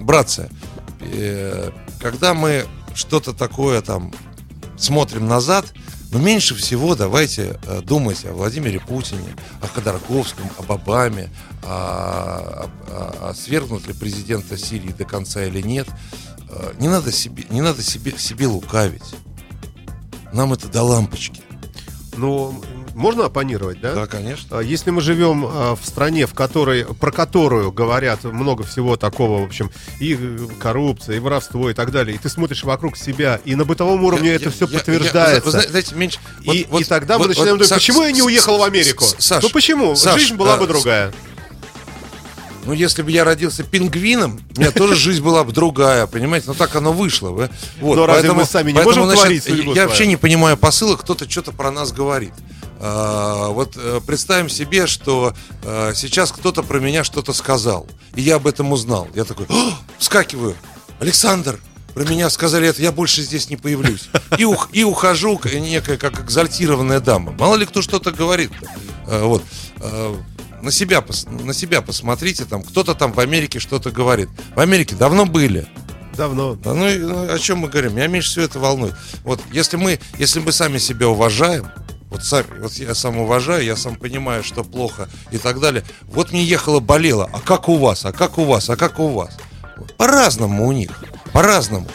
братцы, 0.00 0.50
э, 1.00 1.70
когда 2.00 2.34
мы 2.34 2.66
что-то 2.92 3.32
такое 3.32 3.80
там 3.80 4.12
смотрим 4.76 5.28
назад, 5.28 5.72
но 6.10 6.18
меньше 6.18 6.56
всего 6.56 6.96
давайте 6.96 7.60
э, 7.64 7.80
думать 7.80 8.24
о 8.24 8.32
Владимире 8.32 8.80
Путине, 8.80 9.36
о 9.62 9.68
Ходорковском, 9.68 10.50
об 10.58 10.72
Обаме, 10.72 11.30
о, 11.62 12.68
о- 12.88 13.28
о 13.30 13.34
свергнут 13.34 13.86
ли 13.86 13.92
президента 13.94 14.58
Сирии 14.58 14.90
до 14.90 15.04
конца 15.04 15.44
или 15.44 15.60
нет. 15.62 15.86
Э, 16.50 16.72
Не 16.80 16.88
надо 16.88 17.12
себе, 17.12 17.44
не 17.50 17.60
надо 17.62 17.82
себе, 17.84 18.18
себе 18.18 18.48
лукавить. 18.48 19.14
Нам 20.32 20.52
это 20.52 20.66
до 20.66 20.82
лампочки. 20.82 21.40
Ну, 22.16 22.62
можно 22.94 23.24
оппонировать, 23.26 23.80
да? 23.80 23.94
Да, 23.94 24.06
конечно. 24.06 24.58
А 24.58 24.62
Если 24.62 24.90
мы 24.90 25.00
живем 25.00 25.44
а, 25.46 25.74
в 25.74 25.84
стране, 25.84 26.26
в 26.26 26.34
которой, 26.34 26.84
про 26.84 27.10
которую 27.10 27.72
говорят 27.72 28.22
много 28.24 28.62
всего 28.62 28.96
такого, 28.96 29.40
в 29.40 29.44
общем, 29.44 29.70
и 30.00 30.16
э, 30.18 30.38
коррупция, 30.60 31.16
и 31.16 31.18
воровство, 31.18 31.70
и 31.70 31.74
так 31.74 31.90
далее, 31.90 32.14
и 32.14 32.18
ты 32.18 32.28
смотришь 32.28 32.62
вокруг 32.62 32.96
себя, 32.96 33.40
и 33.44 33.54
на 33.56 33.64
бытовом 33.64 34.04
уровне 34.04 34.28
Я- 34.28 34.34
это 34.36 34.44
я- 34.44 34.50
все 34.52 34.66
я- 34.66 34.70
я- 34.72 34.78
подтверждается. 34.78 35.44
вы 35.44 35.50
зна- 35.50 35.62
знаете, 35.68 35.94
меньше... 35.96 36.18
и, 36.42 36.66
и 36.78 36.84
тогда 36.84 37.18
мы 37.18 37.26
начинаем 37.26 37.56
думать, 37.56 37.68
Саш, 37.68 37.78
почему 37.78 38.02
я 38.04 38.12
не 38.12 38.22
уехал 38.22 38.58
в 38.58 38.62
Америку? 38.62 39.04
Саш, 39.18 39.42
ну 39.42 39.50
почему? 39.50 39.96
Саш, 39.96 40.20
Жизнь 40.20 40.36
была 40.36 40.54
а, 40.54 40.58
бы 40.58 40.66
другая. 40.68 41.12
Ну, 42.66 42.72
если 42.72 43.02
бы 43.02 43.10
я 43.10 43.24
родился 43.24 43.62
пингвином, 43.62 44.40
у 44.56 44.60
меня 44.60 44.70
тоже 44.70 44.94
жизнь 44.96 45.22
была 45.22 45.44
бы 45.44 45.52
другая, 45.52 46.06
понимаете? 46.06 46.46
Но 46.48 46.54
так 46.54 46.74
оно 46.76 46.92
вышло. 46.92 47.28
вы. 47.30 47.50
Вот, 47.80 47.96
Но 47.96 48.06
разве 48.06 48.32
мы 48.32 48.44
сами 48.44 48.70
не 48.72 48.76
поэтому, 48.78 49.04
можем 49.06 49.16
творить 49.18 49.44
судьбу 49.44 49.70
Я 49.70 49.74
свою? 49.74 49.88
вообще 49.88 50.06
не 50.06 50.16
понимаю 50.16 50.56
посыла, 50.56 50.96
кто-то 50.96 51.28
что-то 51.30 51.52
про 51.52 51.70
нас 51.70 51.92
говорит. 51.92 52.32
А, 52.80 53.48
вот 53.48 53.74
э, 53.76 54.00
представим 54.06 54.48
себе, 54.48 54.86
что 54.86 55.34
э, 55.62 55.92
сейчас 55.94 56.32
кто-то 56.32 56.62
про 56.62 56.80
меня 56.80 57.04
что-то 57.04 57.32
сказал, 57.32 57.86
и 58.14 58.22
я 58.22 58.36
об 58.36 58.46
этом 58.46 58.72
узнал. 58.72 59.08
Я 59.14 59.24
такой, 59.24 59.46
вскакиваю, 59.98 60.54
Александр, 61.00 61.60
про 61.94 62.04
меня 62.04 62.28
сказали 62.30 62.66
это, 62.68 62.82
я 62.82 62.92
больше 62.92 63.22
здесь 63.22 63.48
не 63.50 63.56
появлюсь. 63.56 64.08
И, 64.38 64.44
ух- 64.44 64.68
и 64.72 64.82
ухожу, 64.84 65.40
некая 65.44 65.96
как 65.96 66.20
экзальтированная 66.20 67.00
дама. 67.00 67.32
Мало 67.38 67.56
ли 67.56 67.66
кто 67.66 67.80
что-то 67.82 68.10
говорит. 68.10 68.50
Э, 69.06 69.22
Вот. 69.24 69.42
На 70.64 70.70
себя, 70.70 71.04
на 71.28 71.52
себя 71.52 71.82
посмотрите, 71.82 72.46
там 72.46 72.62
кто-то 72.62 72.94
там 72.94 73.12
в 73.12 73.20
Америке 73.20 73.58
что-то 73.58 73.90
говорит. 73.90 74.30
В 74.56 74.60
Америке 74.60 74.96
давно 74.96 75.26
были. 75.26 75.68
Давно. 76.16 76.54
Да 76.54 76.72
ну, 76.72 76.88
ну, 76.98 77.30
о 77.30 77.38
чем 77.38 77.58
мы 77.58 77.68
говорим? 77.68 77.96
Меня 77.96 78.06
меньше 78.06 78.30
всего 78.30 78.46
это 78.46 78.58
волнует. 78.58 78.94
Вот 79.24 79.42
если 79.52 79.76
мы, 79.76 80.00
если 80.18 80.40
мы 80.40 80.52
сами 80.52 80.78
себя 80.78 81.08
уважаем, 81.08 81.66
вот 82.08 82.24
сами, 82.24 82.46
вот 82.60 82.72
я 82.74 82.94
сам 82.94 83.18
уважаю, 83.18 83.62
я 83.62 83.76
сам 83.76 83.96
понимаю, 83.96 84.42
что 84.42 84.64
плохо 84.64 85.10
и 85.30 85.36
так 85.36 85.60
далее. 85.60 85.84
Вот 86.04 86.32
мне 86.32 86.42
ехало, 86.42 86.80
болело. 86.80 87.28
А 87.30 87.40
как 87.40 87.68
у 87.68 87.76
вас? 87.76 88.06
А 88.06 88.12
как 88.12 88.38
у 88.38 88.44
вас? 88.44 88.70
А 88.70 88.76
как 88.76 88.98
у 89.00 89.08
вас? 89.08 89.36
По-разному 89.98 90.66
у 90.66 90.72
них. 90.72 90.92
По-разному. 91.34 91.86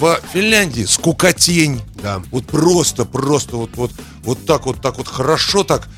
В 0.00 0.18
Финляндии 0.32 0.84
скукотень. 0.84 1.82
Да. 2.02 2.22
Вот 2.30 2.46
просто, 2.46 3.04
просто 3.04 3.56
вот, 3.56 3.72
вот, 3.74 3.90
вот 4.22 4.46
так 4.46 4.64
вот, 4.64 4.80
так 4.80 4.96
вот 4.96 5.08
хорошо 5.08 5.62
так. 5.62 5.88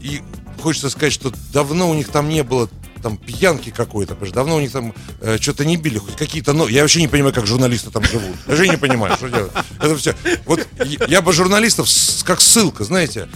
И 0.00 0.22
хочется 0.64 0.88
сказать, 0.90 1.12
что 1.12 1.32
давно 1.52 1.88
у 1.90 1.94
них 1.94 2.08
там 2.08 2.28
не 2.28 2.42
было 2.42 2.68
там 3.02 3.18
пьянки 3.18 3.68
какой-то, 3.70 4.14
потому 4.14 4.26
что 4.26 4.34
давно 4.34 4.56
у 4.56 4.60
них 4.60 4.72
там 4.72 4.94
э, 5.20 5.36
что-то 5.38 5.66
не 5.66 5.76
били, 5.76 5.98
хоть 5.98 6.16
какие-то, 6.16 6.54
но 6.54 6.66
я 6.68 6.80
вообще 6.80 7.00
не 7.02 7.08
понимаю, 7.08 7.34
как 7.34 7.46
журналисты 7.46 7.90
там 7.90 8.02
живут. 8.04 8.34
Я 8.46 8.54
вообще 8.56 8.68
не 8.70 8.78
понимаю, 8.78 9.14
что 9.16 9.28
делать. 9.28 9.52
Это 9.78 9.94
все. 9.96 10.14
Вот 10.46 10.66
я- 11.08 11.20
бы 11.20 11.32
журналистов 11.34 11.86
как 12.24 12.40
ссылка, 12.40 12.82
знаете, 12.84 13.28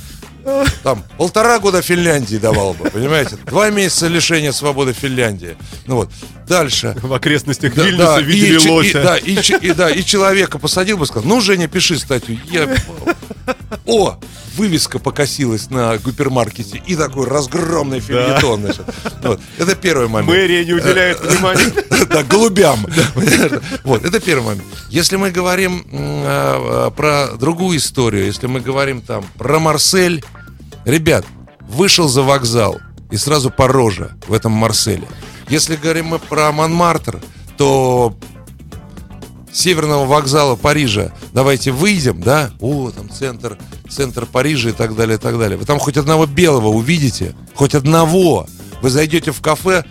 там 0.83 1.05
полтора 1.19 1.59
года 1.59 1.83
Финляндии 1.83 2.37
давал 2.37 2.73
бы, 2.73 2.89
понимаете? 2.89 3.37
Два 3.45 3.69
месяца 3.69 4.07
лишения 4.09 4.53
свободы 4.53 4.95
Финляндии. 4.95 5.59
Ну 5.87 5.97
вот. 5.97 6.11
Дальше. 6.49 6.97
В 7.03 7.13
окрестностях 7.13 7.75
Да, 7.75 7.83
Вильнюса 7.85 8.05
да, 8.15 8.21
видели 8.23 8.57
и, 8.57 8.61
че- 8.61 8.69
и- 8.69 8.71
лося. 8.71 9.03
да, 9.03 9.17
и, 9.19 9.35
и, 9.35 9.73
да, 9.75 9.91
и 9.91 10.03
человека 10.03 10.59
посадил 10.59 10.97
бы, 10.97 11.05
сказал, 11.05 11.29
ну, 11.29 11.43
Женя, 11.43 11.69
пиши 11.69 11.99
статью. 11.99 12.39
Я... 12.51 12.75
О, 13.85 14.19
вывеска 14.59 14.99
покосилась 14.99 15.71
на 15.71 15.97
гипермаркете 15.97 16.83
и 16.85 16.97
такой 16.97 17.27
разгромный 17.27 18.00
фильетон. 18.00 18.61
значит. 18.62 18.83
Вот. 19.23 19.41
Это 19.57 19.75
первый 19.77 20.09
момент. 20.09 20.29
Мэрия 20.29 20.65
не 20.65 20.73
уделяет 20.73 21.21
внимания. 21.21 21.73
Да, 22.09 22.23
голубям. 22.23 22.87
Вот, 23.85 24.05
это 24.05 24.21
первый 24.21 24.45
момент. 24.45 24.65
Если 24.88 25.17
мы 25.17 25.31
говорим 25.31 25.85
а, 25.93 26.91
про 26.91 27.37
другую 27.37 27.79
историю, 27.79 28.27
если 28.27 28.47
мы 28.47 28.61
говорим 28.61 29.03
там 29.03 29.25
про 29.37 29.59
Марсель, 29.59 30.25
ребят, 30.85 31.27
вышел 31.61 32.09
за 32.09 32.23
вокзал 32.23 32.79
и 33.11 33.17
сразу 33.17 33.50
по 33.50 33.69
роже 33.69 34.12
в 34.27 34.33
этом 34.33 34.53
Марселе. 34.53 35.07
Если 35.49 35.77
говорим 35.77 36.07
мы 36.07 36.19
про 36.19 36.50
Монмартр, 36.53 37.21
то 37.57 38.17
северного 39.52 40.07
вокзала 40.07 40.57
Парижа 40.57 41.12
давайте 41.33 41.71
выйдем, 41.71 42.21
да? 42.21 42.50
О, 42.61 42.90
там 42.90 43.11
центр, 43.11 43.59
центр 43.88 44.26
Парижа 44.26 44.71
и 44.71 44.73
так 44.73 44.97
далее, 44.97 45.17
и 45.17 45.21
так 45.21 45.38
далее. 45.38 45.57
Вы 45.57 45.64
там 45.64 45.78
хоть 45.78 45.97
одного 45.97 46.26
белого 46.26 46.69
увидите, 46.69 47.35
хоть 47.55 47.75
одного. 47.75 48.47
Вы 48.83 48.90
зайдете 48.90 49.33
в 49.33 49.40
кафе, 49.40 49.85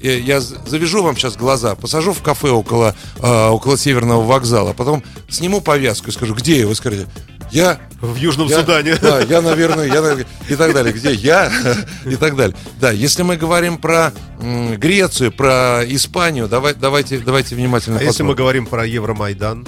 э, 0.00 0.18
я 0.18 0.40
завяжу 0.40 1.02
вам 1.02 1.16
сейчас 1.16 1.36
глаза, 1.36 1.74
посажу 1.74 2.12
в 2.12 2.22
кафе 2.22 2.50
около, 2.50 2.94
э, 3.18 3.48
около 3.48 3.76
северного 3.76 4.22
вокзала, 4.22 4.72
потом 4.72 5.02
сниму 5.28 5.60
повязку 5.60 6.08
и 6.08 6.12
скажу, 6.12 6.34
где 6.34 6.60
я? 6.60 6.66
Вы 6.66 6.74
скажете, 6.74 7.08
я 7.52 7.78
В 8.00 8.16
Южном 8.16 8.48
я- 8.48 8.60
Судане. 8.60 8.96
Да, 8.96 9.20
я, 9.20 9.40
наверное, 9.42 9.86
я, 9.86 10.24
и 10.48 10.56
так 10.56 10.74
далее. 10.74 10.92
Где 10.92 11.12
я? 11.12 11.52
И 12.04 12.16
так 12.16 12.34
далее. 12.36 12.56
Да, 12.80 12.90
если 12.90 13.22
мы 13.22 13.36
говорим 13.36 13.78
про 13.78 14.12
м, 14.40 14.76
Грецию, 14.76 15.30
про 15.32 15.82
Испанию, 15.86 16.48
давай, 16.48 16.74
давайте, 16.74 17.18
давайте 17.20 17.54
внимательно 17.54 17.98
А 17.98 18.02
если 18.02 18.22
мы 18.22 18.30
посмотрим. 18.30 18.36
говорим 18.44 18.66
про 18.66 18.86
Евромайдан? 18.86 19.66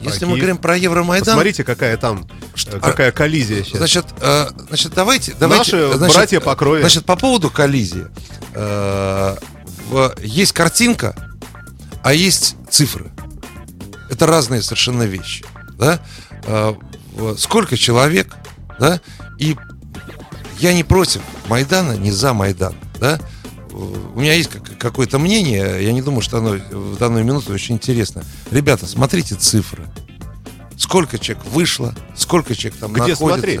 Если 0.00 0.20
про 0.20 0.26
мы 0.26 0.32
Киев? 0.34 0.38
говорим 0.44 0.56
про 0.58 0.76
Евромайдан, 0.76 1.26
Посмотрите, 1.26 1.64
какая 1.64 1.96
там, 1.96 2.26
Что- 2.54 2.76
э, 2.76 2.80
какая 2.80 3.10
коллизия 3.12 3.62
сейчас. 3.64 3.78
значит, 3.78 4.06
э, 4.20 4.46
значит, 4.68 4.92
давайте, 4.94 5.34
давайте, 5.38 5.76
Наши 5.76 5.96
значит, 5.96 6.16
братья 6.16 6.40
по 6.40 6.54
крови. 6.56 6.80
Значит, 6.80 7.04
по 7.04 7.16
поводу 7.16 7.50
коллизии, 7.50 8.06
э, 8.54 9.36
в- 9.90 10.14
есть 10.22 10.52
картинка, 10.52 11.14
а 12.02 12.12
есть 12.12 12.54
цифры. 12.70 13.10
Это 14.10 14.26
разные 14.26 14.62
совершенно 14.62 15.02
вещи, 15.02 15.44
да? 15.78 15.98
Сколько 17.36 17.76
человек, 17.76 18.36
да? 18.78 19.00
И 19.38 19.56
я 20.58 20.72
не 20.74 20.84
против 20.84 21.22
Майдана, 21.48 21.92
не 21.96 22.10
за 22.10 22.32
Майдан, 22.32 22.74
да? 23.00 23.18
У 23.72 24.20
меня 24.20 24.34
есть 24.34 24.50
как- 24.50 24.76
какое-то 24.78 25.18
мнение, 25.18 25.84
я 25.84 25.92
не 25.92 26.02
думаю, 26.02 26.20
что 26.20 26.38
оно 26.38 26.50
в 26.70 26.96
данную 26.98 27.24
минуту 27.24 27.52
очень 27.52 27.76
интересно. 27.76 28.24
Ребята, 28.50 28.86
смотрите 28.86 29.34
цифры. 29.36 29.84
Сколько 30.76 31.18
человек 31.18 31.44
вышло, 31.46 31.94
сколько 32.16 32.54
человек 32.54 32.78
там 32.80 32.92
Где 32.92 33.00
находится. 33.12 33.24
смотреть? 33.26 33.60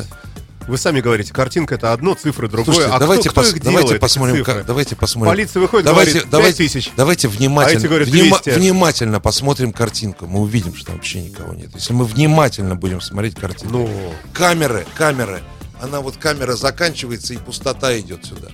Вы 0.68 0.76
сами 0.78 1.00
говорите, 1.00 1.32
картинка 1.32 1.76
это 1.76 1.92
одно, 1.92 2.14
цифры 2.14 2.46
другое. 2.48 2.64
Слушайте, 2.66 2.92
а 2.94 2.98
давайте, 2.98 3.30
кто, 3.30 3.40
кто 3.40 3.50
пос- 3.50 3.56
их 3.56 3.62
давайте 3.62 3.94
посмотрим, 3.96 4.44
как, 4.44 4.66
давайте 4.66 4.96
посмотрим. 4.96 5.32
Полиция 5.32 5.60
выходит, 5.60 5.86
давайте, 5.86 6.12
говорит, 6.12 6.30
давайте, 6.30 6.58
5 6.58 6.72
тысяч. 6.72 6.92
давайте 6.96 7.28
внимательно, 7.28 7.84
А 7.84 7.88
говорят, 7.88 8.08
200. 8.10 8.50
внимательно 8.50 9.20
посмотрим 9.20 9.72
картинку. 9.72 10.26
Мы 10.26 10.40
увидим, 10.40 10.74
что 10.76 10.92
вообще 10.92 11.22
никого 11.22 11.54
нет. 11.54 11.70
Если 11.74 11.92
мы 11.94 12.04
внимательно 12.04 12.76
будем 12.76 13.00
смотреть 13.00 13.34
картинку. 13.34 13.72
Ну, 13.72 13.90
Камеры, 14.32 14.86
камеры. 14.94 15.40
Она 15.80 16.00
вот 16.00 16.16
камера 16.16 16.54
заканчивается 16.54 17.34
и 17.34 17.38
пустота 17.38 17.98
идет 17.98 18.24
сюда. 18.26 18.48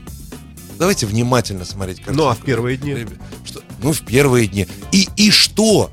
Давайте 0.78 1.06
внимательно 1.06 1.64
смотреть 1.64 1.98
картинку. 1.98 2.22
ну 2.22 2.28
а 2.28 2.34
в 2.34 2.38
первые 2.40 2.76
дни? 2.76 3.06
Что- 3.44 3.62
ну, 3.82 3.92
в 3.92 4.00
первые 4.02 4.46
дни. 4.46 4.66
И, 4.92 5.08
и 5.16 5.30
что? 5.30 5.90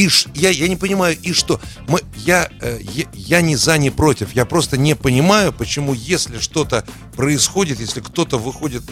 И 0.00 0.08
ш- 0.08 0.30
я, 0.34 0.48
я 0.48 0.66
не 0.66 0.76
понимаю, 0.76 1.14
и 1.22 1.34
что? 1.34 1.60
Мы, 1.86 2.00
я, 2.16 2.48
э, 2.62 2.78
я, 2.94 3.04
я 3.12 3.40
не 3.42 3.54
за, 3.56 3.76
не 3.76 3.90
против. 3.90 4.34
Я 4.34 4.46
просто 4.46 4.78
не 4.78 4.96
понимаю, 4.96 5.52
почему, 5.52 5.92
если 5.92 6.38
что-то 6.38 6.84
происходит, 7.16 7.80
если 7.80 8.00
кто-то 8.00 8.38
выходит 8.38 8.82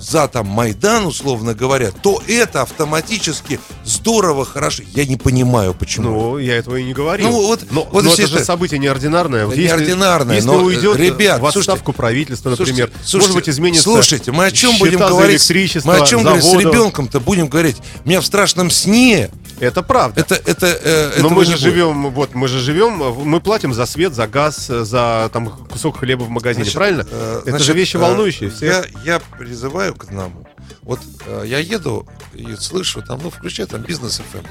за 0.00 0.26
там 0.26 0.46
Майдан, 0.48 1.06
условно 1.06 1.54
говоря, 1.54 1.92
то 1.92 2.20
это 2.26 2.62
автоматически 2.62 3.60
здорово, 3.84 4.44
хорошо. 4.44 4.82
Я 4.94 5.04
не 5.06 5.16
понимаю, 5.16 5.74
почему. 5.74 6.10
Ну, 6.10 6.38
я 6.38 6.56
этого 6.56 6.74
и 6.76 6.82
не 6.84 6.92
говорил. 6.92 7.28
Ну, 7.30 7.46
вот- 7.46 7.70
но, 7.70 7.86
вот 7.92 8.02
но 8.02 8.10
если 8.10 8.24
это 8.24 8.30
же 8.32 8.36
это- 8.38 8.46
событие 8.46 8.80
неординарное. 8.80 9.44
Это 9.46 9.54
если- 9.54 9.66
неординарное, 9.68 10.36
Если 10.36 10.48
но, 10.48 10.54
э, 10.60 10.64
уйдет 10.64 10.96
ребят, 10.96 11.40
в 11.40 11.46
отставку 11.46 11.62
слушайте, 11.92 11.92
правительства, 11.92 12.50
например, 12.50 12.90
Слушайте, 13.04 13.16
может 13.18 13.34
быть, 13.34 13.48
изменится 13.48 13.82
Слушайте, 13.84 14.32
мы 14.32 14.46
о 14.46 14.50
чем 14.50 14.76
будем 14.78 14.98
говорить? 14.98 15.50
Мы 15.84 15.96
о 15.96 16.04
чем 16.06 16.22
говорить 16.24 16.42
с 16.42 16.46
заводов. 16.46 16.72
ребенком-то 16.72 17.20
будем 17.20 17.46
говорить? 17.46 17.76
Меня 18.04 18.20
в 18.20 18.26
страшном 18.26 18.70
сне. 18.70 19.30
Это 19.62 19.82
правда. 19.84 20.20
Это, 20.20 20.34
это, 20.34 20.66
э, 20.66 21.20
Но 21.20 21.28
мы 21.30 21.44
же 21.44 21.52
будет. 21.52 21.60
живем, 21.60 22.10
вот 22.10 22.34
мы 22.34 22.48
же 22.48 22.58
живем, 22.58 22.96
мы 22.96 23.40
платим 23.40 23.72
за 23.72 23.86
свет, 23.86 24.12
за 24.12 24.26
газ, 24.26 24.66
за 24.66 25.30
там 25.32 25.48
кусок 25.68 25.98
хлеба 25.98 26.24
в 26.24 26.30
магазине, 26.30 26.64
Значит, 26.64 26.74
правильно? 26.76 27.06
э, 27.08 27.38
Это 27.42 27.50
значит, 27.50 27.66
же 27.68 27.72
вещи 27.74 27.94
э, 27.96 28.00
волнующие 28.00 28.50
всех. 28.50 28.88
Я, 29.04 29.14
я 29.14 29.20
призываю 29.38 29.94
к 29.94 30.02
одному. 30.04 30.44
Вот 30.82 30.98
э, 31.26 31.44
я 31.46 31.58
еду 31.60 32.08
и 32.34 32.56
слышу 32.56 33.02
там, 33.02 33.20
ну, 33.22 33.30
включаю 33.30 33.68
там 33.68 33.82
бизнес 33.82 34.20
FM. 34.32 34.44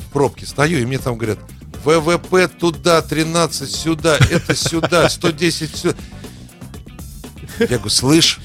В 0.00 0.12
пробке 0.12 0.46
стою, 0.46 0.78
и 0.78 0.86
мне 0.86 0.98
там 0.98 1.16
говорят, 1.16 1.40
ВВП 1.84 2.46
туда, 2.46 3.02
13 3.02 3.68
сюда, 3.68 4.16
это 4.30 4.54
сюда, 4.54 5.08
110 5.08 5.76
сюда. 5.76 5.96
Я 7.58 7.66
говорю, 7.66 7.88
слышь, 7.90 8.38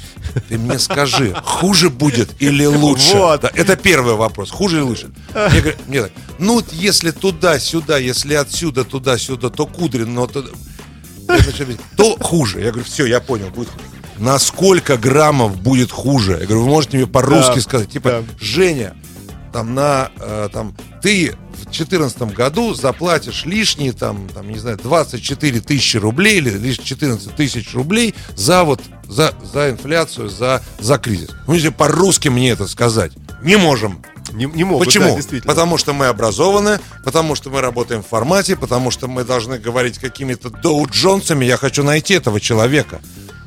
ты 0.49 0.57
мне 0.57 0.79
скажи, 0.79 1.33
хуже 1.43 1.89
будет 1.89 2.41
или 2.41 2.65
лучше? 2.65 3.15
Вот. 3.15 3.41
Да, 3.41 3.51
это 3.53 3.75
первый 3.75 4.15
вопрос, 4.15 4.49
хуже 4.51 4.77
или 4.77 4.83
лучше? 4.83 5.11
Мне 5.33 5.59
говорят, 5.61 5.87
мне 5.87 6.01
так, 6.03 6.11
ну, 6.39 6.63
если 6.71 7.11
туда-сюда, 7.11 7.97
если 7.97 8.33
отсюда 8.33 8.83
туда-сюда, 8.83 9.49
то 9.49 9.65
Кудрин, 9.65 10.13
но 10.13 10.27
то, 10.27 10.43
то 11.97 12.17
хуже. 12.19 12.61
Я 12.61 12.71
говорю, 12.71 12.85
все, 12.85 13.05
я 13.05 13.19
понял, 13.19 13.49
будет 13.49 13.69
хуже. 13.69 13.83
На 14.17 14.37
сколько 14.37 14.97
граммов 14.97 15.59
будет 15.59 15.91
хуже? 15.91 16.37
Я 16.39 16.45
говорю, 16.45 16.63
вы 16.63 16.69
можете 16.69 16.97
мне 16.97 17.07
по-русски 17.07 17.55
Да, 17.55 17.61
сказать, 17.61 17.89
типа, 17.89 18.09
да. 18.09 18.23
Женя, 18.39 18.95
там 19.51 19.73
на, 19.75 20.11
э, 20.19 20.49
там, 20.51 20.75
ты 21.01 21.35
в 21.53 21.63
2014 21.63 22.21
году 22.33 22.73
заплатишь 22.73 23.45
лишние, 23.45 23.93
там, 23.93 24.27
там, 24.29 24.49
не 24.49 24.59
знаю, 24.59 24.77
24 24.77 25.61
тысячи 25.61 25.97
рублей 25.97 26.37
или 26.37 26.49
лишь 26.49 26.79
14 26.79 27.35
тысяч 27.35 27.73
рублей 27.73 28.15
за 28.35 28.63
вот, 28.63 28.81
за, 29.07 29.33
за 29.53 29.69
инфляцию, 29.69 30.29
за, 30.29 30.63
за 30.79 30.97
кризис. 30.97 31.29
Ну, 31.47 31.53
если 31.53 31.69
по-русски 31.69 32.29
мне 32.29 32.51
это 32.51 32.67
сказать, 32.67 33.11
не 33.41 33.57
можем. 33.57 34.01
Не, 34.33 34.45
не 34.45 34.63
могут, 34.63 34.85
Почему? 34.85 35.17
да, 35.17 35.39
потому 35.45 35.77
что 35.77 35.93
мы 35.93 36.05
образованы, 36.05 36.79
потому 37.03 37.35
что 37.35 37.49
мы 37.49 37.59
работаем 37.59 38.01
в 38.01 38.07
формате, 38.07 38.55
потому 38.55 38.89
что 38.89 39.07
мы 39.07 39.25
должны 39.25 39.57
говорить 39.57 39.97
какими-то 39.97 40.49
Доу 40.49 40.87
Джонсами. 40.87 41.43
Я 41.43 41.57
хочу 41.57 41.83
найти 41.83 42.13
этого 42.13 42.39
человека. 42.39 43.01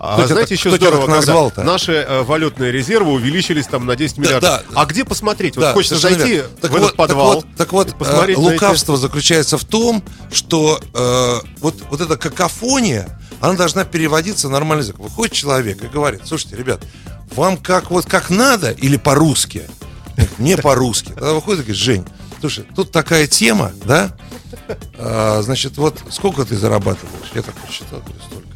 А 0.07 0.19
Кто 0.19 0.27
знаете, 0.35 0.55
еще 0.55 0.69
кто 0.69 0.77
здорово, 0.77 0.97
так 1.03 1.07
когда 1.07 1.17
назвал-то? 1.17 1.63
наши 1.63 1.93
э, 1.93 2.23
валютные 2.23 2.71
резервы 2.73 3.13
увеличились 3.13 3.67
там 3.67 3.87
на 3.87 3.97
10 3.97 4.19
миллиардов. 4.19 4.43
да. 4.43 4.63
А 4.75 4.85
где 4.85 5.05
посмотреть? 5.05 5.57
Вот 5.57 5.63
Да, 5.63 5.73
хочется 5.73 5.97
зайти 5.99 6.29
верно. 6.35 6.51
так 6.61 6.71
в 6.71 6.75
вот, 6.75 6.83
этот 6.85 6.97
подвал. 6.97 7.43
Так 7.43 7.45
вот, 7.45 7.57
так 7.57 7.73
вот, 7.73 7.89
и 7.89 7.93
посмотреть 7.97 8.37
э, 8.39 8.41
на 8.41 8.45
эти- 8.49 8.53
лукавство 8.55 8.97
заключается 8.99 9.57
в 9.57 9.65
том, 9.65 10.03
что 10.33 10.79
э, 10.93 11.41
вот, 11.61 11.77
вот 11.91 12.01
эта 12.01 12.17
какофония, 12.19 13.19
она 13.41 13.55
должна 13.55 13.85
переводиться 13.85 14.49
в 14.49 14.51
нормальный 14.51 14.83
язык. 14.83 14.99
Выходит 14.99 15.33
человек 15.35 15.83
и 15.83 15.87
говорит, 15.87 16.23
слушайте, 16.27 16.57
ребят, 16.57 16.81
вам 17.35 17.57
как 17.57 17.91
вот 17.91 18.05
как 18.07 18.29
надо 18.31 18.71
или 18.73 18.97
по-русски? 18.99 19.63
Не 20.39 20.57
по-русски. 20.57 21.09
Тогда 21.09 21.33
выходит 21.33 21.61
и 21.61 21.63
говорит, 21.65 21.77
Жень, 21.83 22.07
слушай, 22.41 22.65
тут 22.77 22.93
такая 22.93 23.27
тема, 23.27 23.73
да? 23.85 24.15
А, 24.99 25.41
значит, 25.43 25.77
вот 25.77 25.99
сколько 26.11 26.45
ты 26.45 26.57
зарабатываешь? 26.57 27.31
Я 27.35 27.43
так 27.43 27.55
посчитал, 27.57 28.01
говорю, 28.01 28.21
столько. 28.25 28.49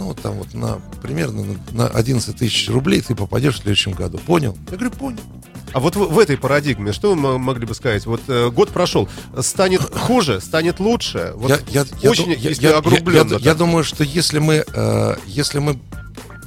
Ну, 0.00 0.06
вот 0.06 0.22
там 0.22 0.32
вот 0.36 0.54
на 0.54 0.76
примерно 1.02 1.44
на, 1.44 1.56
на 1.72 1.86
11 1.88 2.34
тысяч 2.34 2.70
рублей 2.70 3.02
ты 3.02 3.14
попадешь 3.14 3.56
в 3.56 3.58
следующем 3.58 3.92
году. 3.92 4.16
Понял? 4.16 4.56
Я 4.70 4.78
говорю, 4.78 4.90
понял. 4.96 5.20
А 5.74 5.78
вот 5.78 5.94
в, 5.94 5.98
в 6.06 6.18
этой 6.18 6.38
парадигме, 6.38 6.94
что 6.94 7.14
вы 7.14 7.38
могли 7.38 7.66
бы 7.66 7.74
сказать? 7.74 8.06
Вот 8.06 8.22
э, 8.28 8.48
год 8.50 8.70
прошел, 8.70 9.10
станет 9.42 9.82
хуже, 9.82 10.40
станет 10.40 10.80
лучше? 10.80 11.32
Вот 11.36 11.50
я, 11.50 11.58
я, 11.68 11.84
я 12.00 12.10
очень, 12.10 12.30
я- 12.30 12.36
если 12.48 12.62
я- 12.68 12.78
огрубленно. 12.78 13.32
я- 13.34 13.38
я 13.40 13.44
так. 13.50 13.58
думаю, 13.58 13.84
что 13.84 14.02
если 14.02 14.38
мы, 14.38 14.64
э, 14.66 15.16
если 15.26 15.58
мы, 15.58 15.78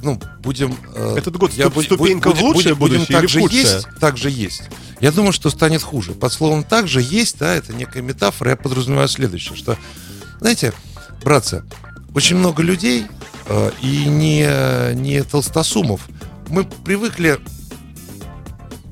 ну, 0.02 0.20
будем... 0.40 0.76
э, 0.96 1.14
Этот 1.16 1.36
год 1.36 1.52
я 1.52 1.70
ступенька 1.70 2.30
будь- 2.30 2.38
в 2.40 2.42
лучшее 2.42 2.74
будем- 2.74 2.98
будем 2.98 3.06
будущее 3.06 3.14
так 3.14 3.22
или 3.22 3.30
же 3.30 3.40
худшее? 3.40 3.62
есть, 3.62 3.86
так 4.00 4.16
же 4.16 4.30
есть. 4.30 4.62
Я 4.98 5.12
думаю, 5.12 5.32
что 5.32 5.48
станет 5.48 5.82
хуже. 5.84 6.10
Под 6.10 6.32
словом 6.32 6.64
«так 6.64 6.88
же 6.88 7.00
есть», 7.00 7.38
да, 7.38 7.54
это 7.54 7.72
некая 7.72 8.02
метафора. 8.02 8.50
Я 8.50 8.56
подразумеваю 8.56 9.06
следующее, 9.06 9.56
что, 9.56 9.78
знаете, 10.40 10.72
братцы, 11.22 11.62
очень 12.16 12.36
много 12.36 12.62
людей, 12.64 13.06
и 13.82 14.04
не, 14.06 14.94
не 14.94 15.22
толстосумов, 15.22 16.08
мы 16.48 16.64
привыкли 16.64 17.38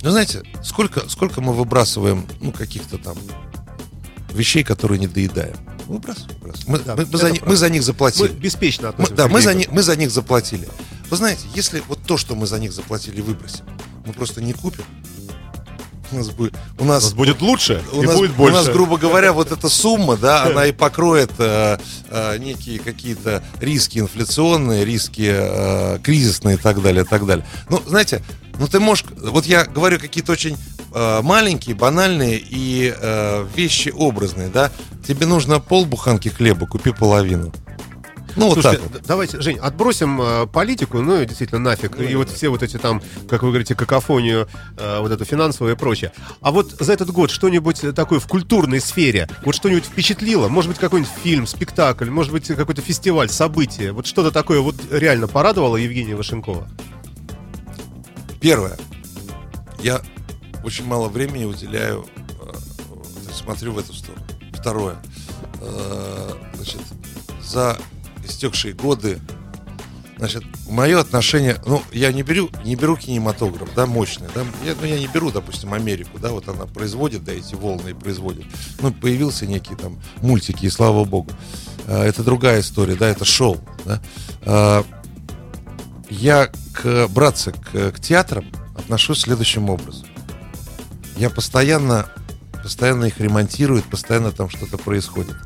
ну, 0.03 0.11
знаете, 0.11 0.43
сколько, 0.65 1.09
сколько 1.09 1.41
мы 1.41 1.53
выбрасываем, 1.53 2.27
ну, 2.41 2.51
каких-то 2.51 2.99
там 2.99 3.17
вещей, 4.33 4.65
которые 4.65 4.99
не 4.99 5.07
доедаем. 5.07 5.55
Выбрасываем, 5.87 6.39
выбрасываем. 6.41 6.73
Мы, 6.73 6.79
Да, 6.81 6.97
мы- 6.97 7.07
мы 7.07 7.19
за, 7.19 7.29
правда. 7.29 7.45
мы 7.47 7.57
за 7.57 7.71
них 7.71 7.81
Мы 7.83 7.85
заплатили. 7.87 8.29
беспечно 8.33 8.85
Мы- 8.85 8.89
относимся 8.91 9.15
да, 9.17 9.29
к 9.29 9.31
мы 9.31 9.41
за, 9.41 9.55
них, 9.55 9.71
мы 9.71 9.83
за 9.83 9.97
них 9.97 10.11
заплатили. 10.11 10.69
Вы 11.09 11.17
знаете, 11.17 11.43
если 11.55 11.83
вот 11.87 12.01
то, 12.03 12.17
что 12.17 12.35
мы 12.35 12.47
за 12.47 12.59
них 12.59 12.73
заплатили, 12.73 13.21
выбросим, 13.21 13.65
мы 14.05 14.13
просто 14.13 14.43
не 14.43 14.53
купим, 14.55 14.85
нас 16.13 16.31
будет, 16.31 16.55
у 16.79 16.83
У 16.83 16.87
нас, 16.87 17.03
нас 17.05 17.13
будет 17.15 17.41
лучше 17.41 17.83
у 17.93 18.03
и 18.03 18.07
нас, 18.07 18.17
будет 18.17 18.31
у 18.33 18.35
больше. 18.35 18.57
нас, 18.57 18.69
грубо 18.69 18.97
говоря, 18.99 19.33
вот 19.33 19.53
эта 19.53 19.69
сумма, 19.69 20.17
да, 20.17 20.43
она 20.47 20.67
и 20.67 20.73
покроет 20.73 21.31
э, 21.39 21.79
э, 22.11 22.39
некие 22.39 22.79
какие-то 22.79 23.43
риски 23.61 23.99
инфляционные, 23.99 24.85
риски 24.85 25.29
э, 25.33 25.99
кризисные 26.03 26.57
и 26.57 26.59
так 26.59 26.83
далее, 26.83 27.05
и 27.05 27.07
так 27.07 27.27
далее. 27.27 27.47
Ну, 27.69 27.83
знаете, 27.87 28.23
ну 28.59 28.67
ты 28.69 28.81
можешь, 28.81 29.05
вот 29.17 29.47
я 29.47 29.65
говорю 29.65 29.99
какие-то 29.99 30.33
очень 30.33 30.57
э, 30.95 31.21
маленькие, 31.23 31.75
банальные 31.75 32.39
и 32.39 32.95
э, 32.97 33.47
вещи 33.57 33.93
образные, 33.95 34.49
да. 34.49 34.71
Тебе 35.07 35.27
нужно 35.27 35.59
полбуханки 35.61 36.29
хлеба, 36.29 36.67
купи 36.67 36.93
половину. 36.93 37.53
Ну, 38.37 38.47
вот 38.47 38.55
Слушайте, 38.55 38.83
так 38.83 38.93
вот. 38.93 39.03
давайте, 39.07 39.41
Жень, 39.41 39.59
отбросим 39.59 40.21
э, 40.21 40.47
политику, 40.47 41.01
ну, 41.01 41.21
и 41.21 41.27
действительно, 41.27 41.61
нафиг. 41.61 42.01
и 42.01 42.15
вот 42.15 42.31
все 42.31 42.49
вот 42.49 42.63
эти 42.63 42.79
там, 42.79 43.03
как 43.29 43.43
вы 43.43 43.49
говорите, 43.51 43.75
какофонию, 43.75 44.49
э, 44.79 45.01
вот 45.01 45.11
эту 45.13 45.25
финансовую 45.25 45.75
и 45.75 45.79
прочее. 45.79 46.13
А 46.41 46.51
вот 46.51 46.71
за 46.79 46.93
этот 46.93 47.11
год 47.11 47.31
что-нибудь 47.31 47.83
такое 47.95 48.21
в 48.21 48.27
культурной 48.27 48.81
сфере, 48.81 49.29
вот 49.45 49.55
что-нибудь 49.55 49.85
впечатлило? 49.85 50.49
Может 50.49 50.71
быть, 50.71 50.79
какой-нибудь 50.79 51.13
фильм, 51.23 51.47
спектакль, 51.47 52.09
может 52.11 52.33
быть, 52.33 52.47
какой-то 52.47 52.81
фестиваль, 52.83 53.29
событие? 53.29 53.93
Вот 53.93 54.07
что-то 54.07 54.31
такое 54.31 54.61
вот 54.61 54.77
реально 54.91 55.29
порадовало 55.29 55.77
Евгения 55.77 56.15
Вашенкова? 56.17 56.69
Первое. 58.41 58.77
Я 59.83 60.01
очень 60.65 60.87
мало 60.87 61.09
времени 61.09 61.45
уделяю, 61.45 62.07
э, 62.41 62.53
смотрю 63.33 63.73
в 63.73 63.79
эту 63.79 63.93
сторону. 63.93 64.25
Второе. 64.53 64.97
Э, 65.61 66.31
Значит, 66.55 66.81
за 67.43 67.77
истекшие 68.43 68.75
годы, 68.75 69.21
значит, 70.19 70.43
мое 70.69 70.99
отношение, 70.99 71.63
ну, 71.65 71.81
я 71.93 72.13
не 72.13 72.25
беру, 72.25 72.51
не 72.65 72.75
беру 72.75 72.97
кинематограф, 72.97 73.69
да, 73.77 73.87
мощный, 73.87 74.27
да, 74.35 74.43
я, 74.65 74.75
ну, 74.81 74.87
я 74.87 74.99
не 74.99 75.07
беру, 75.07 75.31
допустим, 75.31 75.73
Америку, 75.75 76.19
да, 76.19 76.31
вот 76.31 76.49
она 76.49 76.67
производит, 76.67 77.23
да, 77.23 77.33
эти 77.33 77.55
волны 77.55 77.91
и 77.91 77.95
производит. 77.95 78.45
Ну, 78.81 78.93
появился 78.93 79.47
некий 79.47 79.77
там 79.77 80.01
мультики, 80.23 80.67
и 80.67 80.71
слава 80.71 81.05
богу. 81.05 81.31
Э, 81.87 82.03
Это 82.03 82.25
другая 82.25 82.61
история, 82.61 82.97
да, 82.97 83.09
это 83.09 83.25
шоу, 83.25 83.61
да. 83.85 84.03
Э, 84.43 84.83
я 86.11 86.51
к, 86.73 87.07
братцы, 87.09 87.53
к, 87.53 87.93
к 87.93 88.01
театрам 88.01 88.45
отношусь 88.77 89.21
следующим 89.21 89.71
образом. 89.71 90.07
Я 91.17 91.31
постоянно, 91.31 92.09
постоянно 92.61 93.05
их 93.05 93.21
ремонтирую, 93.21 93.83
постоянно 93.83 94.33
там 94.33 94.51
что-то 94.51 94.79
происходит. 94.79 95.37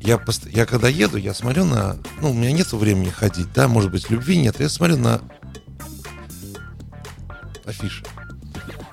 Я, 0.00 0.18
пост- 0.18 0.46
я 0.46 0.64
когда 0.64 0.88
еду, 0.88 1.16
я 1.16 1.34
смотрю 1.34 1.64
на... 1.64 1.96
Ну, 2.20 2.30
у 2.30 2.34
меня 2.34 2.52
нет 2.52 2.72
времени 2.72 3.10
ходить, 3.10 3.52
да, 3.52 3.68
может 3.68 3.90
быть, 3.90 4.10
любви 4.10 4.38
нет. 4.38 4.60
Я 4.60 4.68
смотрю 4.68 4.96
на 4.96 5.20
афиши. 7.64 8.04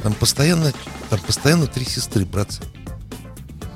Там 0.01 0.13
постоянно, 0.13 0.73
там 1.09 1.19
постоянно 1.19 1.67
три 1.67 1.85
сестры, 1.85 2.25
братцы. 2.25 2.61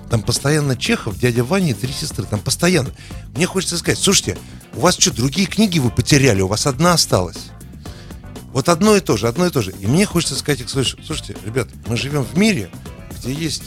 Там 0.09 0.21
постоянно 0.21 0.75
Чехов, 0.75 1.17
дядя 1.19 1.43
Ваня 1.43 1.71
и 1.71 1.73
три 1.73 1.93
сестры. 1.93 2.25
Там 2.25 2.39
постоянно. 2.39 2.89
Мне 3.35 3.45
хочется 3.45 3.77
сказать, 3.77 3.99
слушайте, 3.99 4.37
у 4.73 4.79
вас 4.79 4.97
что, 4.97 5.13
другие 5.13 5.47
книги 5.47 5.79
вы 5.79 5.91
потеряли, 5.91 6.41
у 6.41 6.47
вас 6.47 6.65
одна 6.65 6.93
осталась. 6.93 7.51
Вот 8.51 8.69
одно 8.69 8.95
и 8.95 8.99
то 8.99 9.17
же, 9.17 9.27
одно 9.27 9.45
и 9.45 9.51
то 9.51 9.61
же. 9.61 9.71
И 9.79 9.85
мне 9.85 10.05
хочется 10.05 10.35
сказать, 10.35 10.67
слушайте, 10.67 11.03
слушайте, 11.05 11.37
ребят, 11.45 11.67
мы 11.85 11.95
живем 11.95 12.23
в 12.23 12.35
мире, 12.37 12.71
где 13.17 13.31
есть 13.31 13.63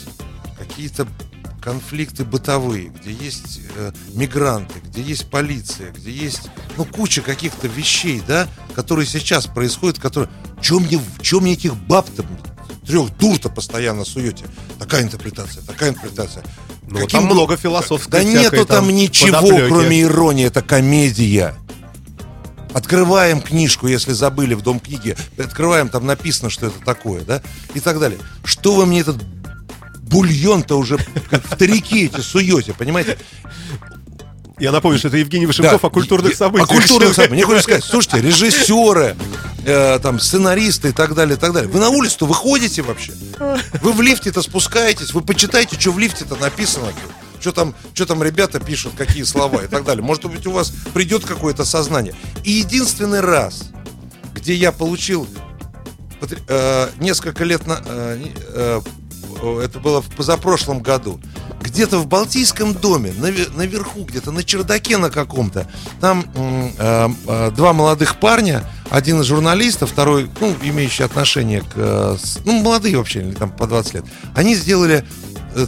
какие-то 0.57 1.07
конфликты 1.63 2.25
бытовые, 2.25 2.89
где 2.89 3.11
есть 3.11 3.61
э, 3.75 3.91
мигранты, 4.13 4.79
где 4.83 5.01
есть 5.01 5.29
полиция, 5.29 5.91
где 5.91 6.11
есть 6.11 6.49
ну 6.77 6.83
куча 6.83 7.21
каких-то 7.21 7.67
вещей, 7.67 8.21
да, 8.27 8.47
которые 8.75 9.05
сейчас 9.05 9.47
происходят, 9.47 9.97
которые, 9.97 10.29
чем 10.61 10.83
мне, 10.83 10.99
чем 11.21 11.43
мне 11.43 11.53
этих 11.53 11.75
баб-то 11.75 12.25
трех 12.85 13.15
дур-то 13.17 13.49
постоянно 13.49 14.03
суете? 14.03 14.45
Такая 14.77 15.03
интерпретация, 15.03 15.63
такая 15.63 15.91
интерпретация. 15.91 16.43
Ну, 16.85 16.99
Каким... 16.99 17.21
там 17.21 17.25
много 17.25 17.55
философской 17.55 18.11
Да 18.11 18.23
нету 18.23 18.65
там, 18.65 18.85
там 18.85 18.89
ничего, 18.89 19.31
подоплеки. 19.31 19.67
кроме 19.69 20.01
иронии. 20.01 20.45
Это 20.45 20.61
комедия. 20.61 21.55
Открываем 22.73 23.41
книжку, 23.41 23.87
если 23.87 24.11
забыли 24.11 24.53
в 24.53 24.61
Дом 24.61 24.79
книги. 24.81 25.15
Открываем, 25.37 25.87
там 25.87 26.05
написано, 26.05 26.49
что 26.49 26.67
это 26.67 26.79
такое, 26.83 27.21
да? 27.21 27.41
И 27.73 27.79
так 27.79 27.99
далее. 27.99 28.19
Что 28.43 28.75
вы 28.75 28.85
мне 28.85 28.99
этот 28.99 29.17
бульон-то 30.13 30.77
уже 30.77 30.97
как 31.29 31.43
в 31.43 31.55
старики 31.55 32.05
эти 32.05 32.21
суете, 32.21 32.73
понимаете? 32.73 33.17
Я 34.59 34.71
напомню, 34.71 34.99
что 34.99 35.07
это 35.07 35.17
Евгений 35.17 35.47
Вышенков 35.47 35.81
да, 35.81 35.87
о 35.87 35.89
культурных 35.89 36.35
событиях. 36.35 36.69
О 36.69 36.73
культурных 36.73 37.15
событиях. 37.15 37.31
Мне 37.31 37.43
хочется 37.43 37.63
сказать, 37.63 37.83
слушайте, 37.83 38.21
режиссеры, 38.21 39.17
э, 39.65 39.99
там, 39.99 40.19
сценаристы 40.19 40.89
и 40.89 40.91
так 40.91 41.15
далее, 41.15 41.35
и 41.35 41.39
так 41.39 41.53
далее. 41.53 41.69
Вы 41.69 41.79
на 41.79 41.89
улицу-то 41.89 42.27
выходите 42.27 42.83
вообще? 42.83 43.13
Вы 43.81 43.91
в 43.91 44.01
лифте-то 44.01 44.41
спускаетесь, 44.43 45.13
вы 45.13 45.21
почитайте, 45.21 45.77
что 45.79 45.91
в 45.91 45.99
лифте-то 45.99 46.35
написано. 46.35 46.87
Что 47.39 47.51
там, 47.51 47.75
что 47.93 48.05
там 48.05 48.23
ребята 48.23 48.59
пишут, 48.59 48.93
какие 48.95 49.23
слова 49.23 49.63
и 49.63 49.67
так 49.67 49.83
далее. 49.83 50.03
Может 50.03 50.25
быть, 50.25 50.45
у 50.45 50.51
вас 50.51 50.71
придет 50.93 51.25
какое-то 51.25 51.65
сознание. 51.65 52.15
И 52.43 52.51
единственный 52.51 53.19
раз, 53.19 53.71
где 54.35 54.53
я 54.53 54.71
получил 54.71 55.27
э, 56.47 56.89
несколько 56.99 57.43
лет 57.43 57.67
на, 57.67 57.81
э, 57.83 58.25
э, 58.53 58.81
это 59.43 59.79
было 59.79 60.01
в 60.01 60.09
позапрошлом 60.09 60.81
году, 60.81 61.19
где-то 61.61 61.99
в 61.99 62.07
Балтийском 62.07 62.73
доме, 62.73 63.13
наверху, 63.13 64.03
где-то 64.03 64.31
на 64.31 64.43
чердаке 64.43 64.97
на 64.97 65.09
каком-то, 65.09 65.67
там 65.99 66.25
э, 66.35 67.09
э, 67.27 67.51
два 67.51 67.73
молодых 67.73 68.19
парня, 68.19 68.63
один 68.89 69.21
из 69.21 69.25
журналистов, 69.25 69.91
второй, 69.91 70.29
ну, 70.39 70.55
имеющий 70.61 71.03
отношение 71.03 71.61
к, 71.61 71.73
э, 71.75 72.17
ну, 72.45 72.61
молодые 72.61 72.97
вообще, 72.97 73.21
там 73.37 73.51
по 73.51 73.67
20 73.67 73.93
лет, 73.95 74.05
они 74.35 74.55
сделали 74.55 75.05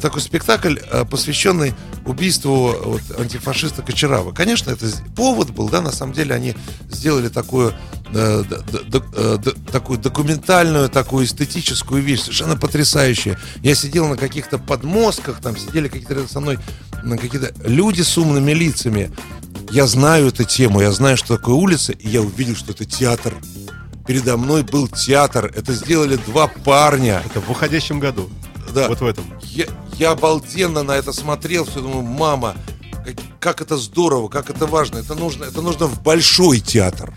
такой 0.01 0.21
спектакль, 0.21 0.77
э, 0.79 1.05
посвященный 1.05 1.73
убийству 2.05 2.75
вот, 2.83 3.01
антифашиста 3.17 3.81
Кочерава. 3.81 4.31
Конечно, 4.31 4.71
это 4.71 4.87
повод 5.15 5.51
был, 5.51 5.69
да, 5.69 5.81
на 5.81 5.91
самом 5.91 6.13
деле 6.13 6.33
они 6.33 6.55
сделали 6.89 7.29
такую, 7.29 7.73
э, 8.13 8.43
д, 8.47 8.81
д, 8.89 9.37
д, 9.37 9.51
такую 9.71 9.99
документальную, 9.99 10.89
такую 10.89 11.25
эстетическую 11.25 12.01
вещь, 12.01 12.21
совершенно 12.21 12.57
потрясающая. 12.57 13.39
Я 13.61 13.75
сидел 13.75 14.07
на 14.07 14.17
каких-то 14.17 14.57
подмостках, 14.57 15.41
там 15.41 15.57
сидели 15.57 15.87
какие-то 15.87 16.27
со 16.27 16.39
мной 16.39 16.59
какие-то 17.19 17.53
люди 17.67 18.01
с 18.01 18.17
умными 18.17 18.51
лицами. 18.51 19.11
Я 19.69 19.85
знаю 19.87 20.27
эту 20.27 20.43
тему, 20.43 20.81
я 20.81 20.91
знаю, 20.91 21.17
что 21.17 21.37
такое 21.37 21.55
улица, 21.55 21.91
и 21.91 22.09
я 22.09 22.21
увидел, 22.21 22.55
что 22.55 22.71
это 22.71 22.85
театр. 22.85 23.33
Передо 24.07 24.37
мной 24.37 24.63
был 24.63 24.87
театр. 24.87 25.51
Это 25.55 25.73
сделали 25.73 26.17
два 26.27 26.47
парня. 26.47 27.23
Это 27.25 27.41
в 27.41 27.49
уходящем 27.49 27.99
году 27.99 28.29
да. 28.75 28.87
Вот 28.89 29.01
в 29.01 29.05
этом. 29.05 29.25
Я, 29.41 29.65
я 29.97 30.11
обалденно 30.11 30.83
на 30.83 30.91
это 30.91 31.13
смотрел, 31.13 31.65
все 31.65 31.79
думаю, 31.81 32.03
мама, 32.03 32.55
как, 33.03 33.15
как 33.39 33.61
это 33.61 33.77
здорово, 33.77 34.27
как 34.27 34.49
это 34.49 34.67
важно. 34.67 34.99
Это 34.99 35.15
нужно, 35.15 35.45
это 35.45 35.61
нужно 35.61 35.87
в 35.87 36.03
большой 36.03 36.59
театр. 36.59 37.13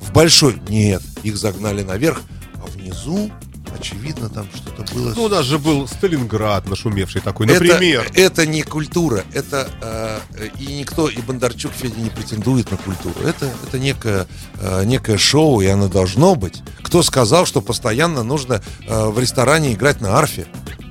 В 0.00 0.12
большой. 0.12 0.60
Нет, 0.68 1.02
их 1.22 1.36
загнали 1.36 1.82
наверх, 1.82 2.20
а 2.56 2.66
внизу 2.66 3.30
очевидно, 3.78 4.28
там 4.28 4.46
что-то 4.54 4.94
было. 4.94 5.12
Ну, 5.14 5.24
у 5.24 5.28
нас 5.28 5.44
же 5.44 5.58
был 5.58 5.86
Сталинград 5.88 6.68
нашумевший 6.68 7.20
такой, 7.20 7.46
например. 7.46 8.06
Это, 8.10 8.20
это 8.20 8.46
не 8.46 8.62
культура, 8.62 9.24
это 9.32 9.68
э, 9.82 10.48
и 10.58 10.66
никто, 10.78 11.08
и 11.08 11.20
Бондарчук 11.20 11.72
Федя 11.72 12.00
не 12.00 12.10
претендует 12.10 12.70
на 12.70 12.76
культуру. 12.76 13.14
Это, 13.24 13.50
это 13.66 13.78
некое, 13.78 14.26
э, 14.60 14.84
некое 14.84 15.18
шоу, 15.18 15.60
и 15.60 15.66
оно 15.66 15.88
должно 15.88 16.34
быть. 16.34 16.62
Кто 16.82 17.02
сказал, 17.02 17.46
что 17.46 17.60
постоянно 17.60 18.22
нужно 18.22 18.62
э, 18.86 19.06
в 19.06 19.18
ресторане 19.18 19.72
играть 19.74 20.00
на 20.00 20.16
арфе? 20.16 20.46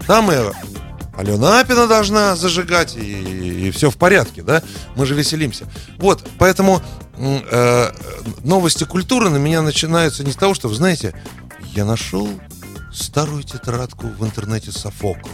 Там 0.08 0.32
и 0.32 0.36
Алена 1.16 1.60
Апина 1.60 1.88
должна 1.88 2.36
зажигать, 2.36 2.96
и, 2.98 3.68
и 3.68 3.72
все 3.72 3.92
в 3.92 3.98
порядке, 3.98 4.42
да? 4.42 4.64
Мы 4.96 5.06
же 5.06 5.14
веселимся. 5.14 5.68
Вот, 5.98 6.26
поэтому 6.40 6.82
э, 7.18 7.92
новости 8.44 8.84
культуры 8.84 9.30
на 9.30 9.38
меня 9.38 9.62
начинаются 9.62 10.24
не 10.24 10.32
с 10.32 10.36
того, 10.36 10.56
что, 10.56 10.68
вы 10.68 10.76
знаете, 10.76 11.14
я 11.76 11.86
нашел 11.86 12.28
старую 12.94 13.44
тетрадку 13.44 14.08
в 14.08 14.24
интернете 14.24 14.72
Софокла. 14.72 15.32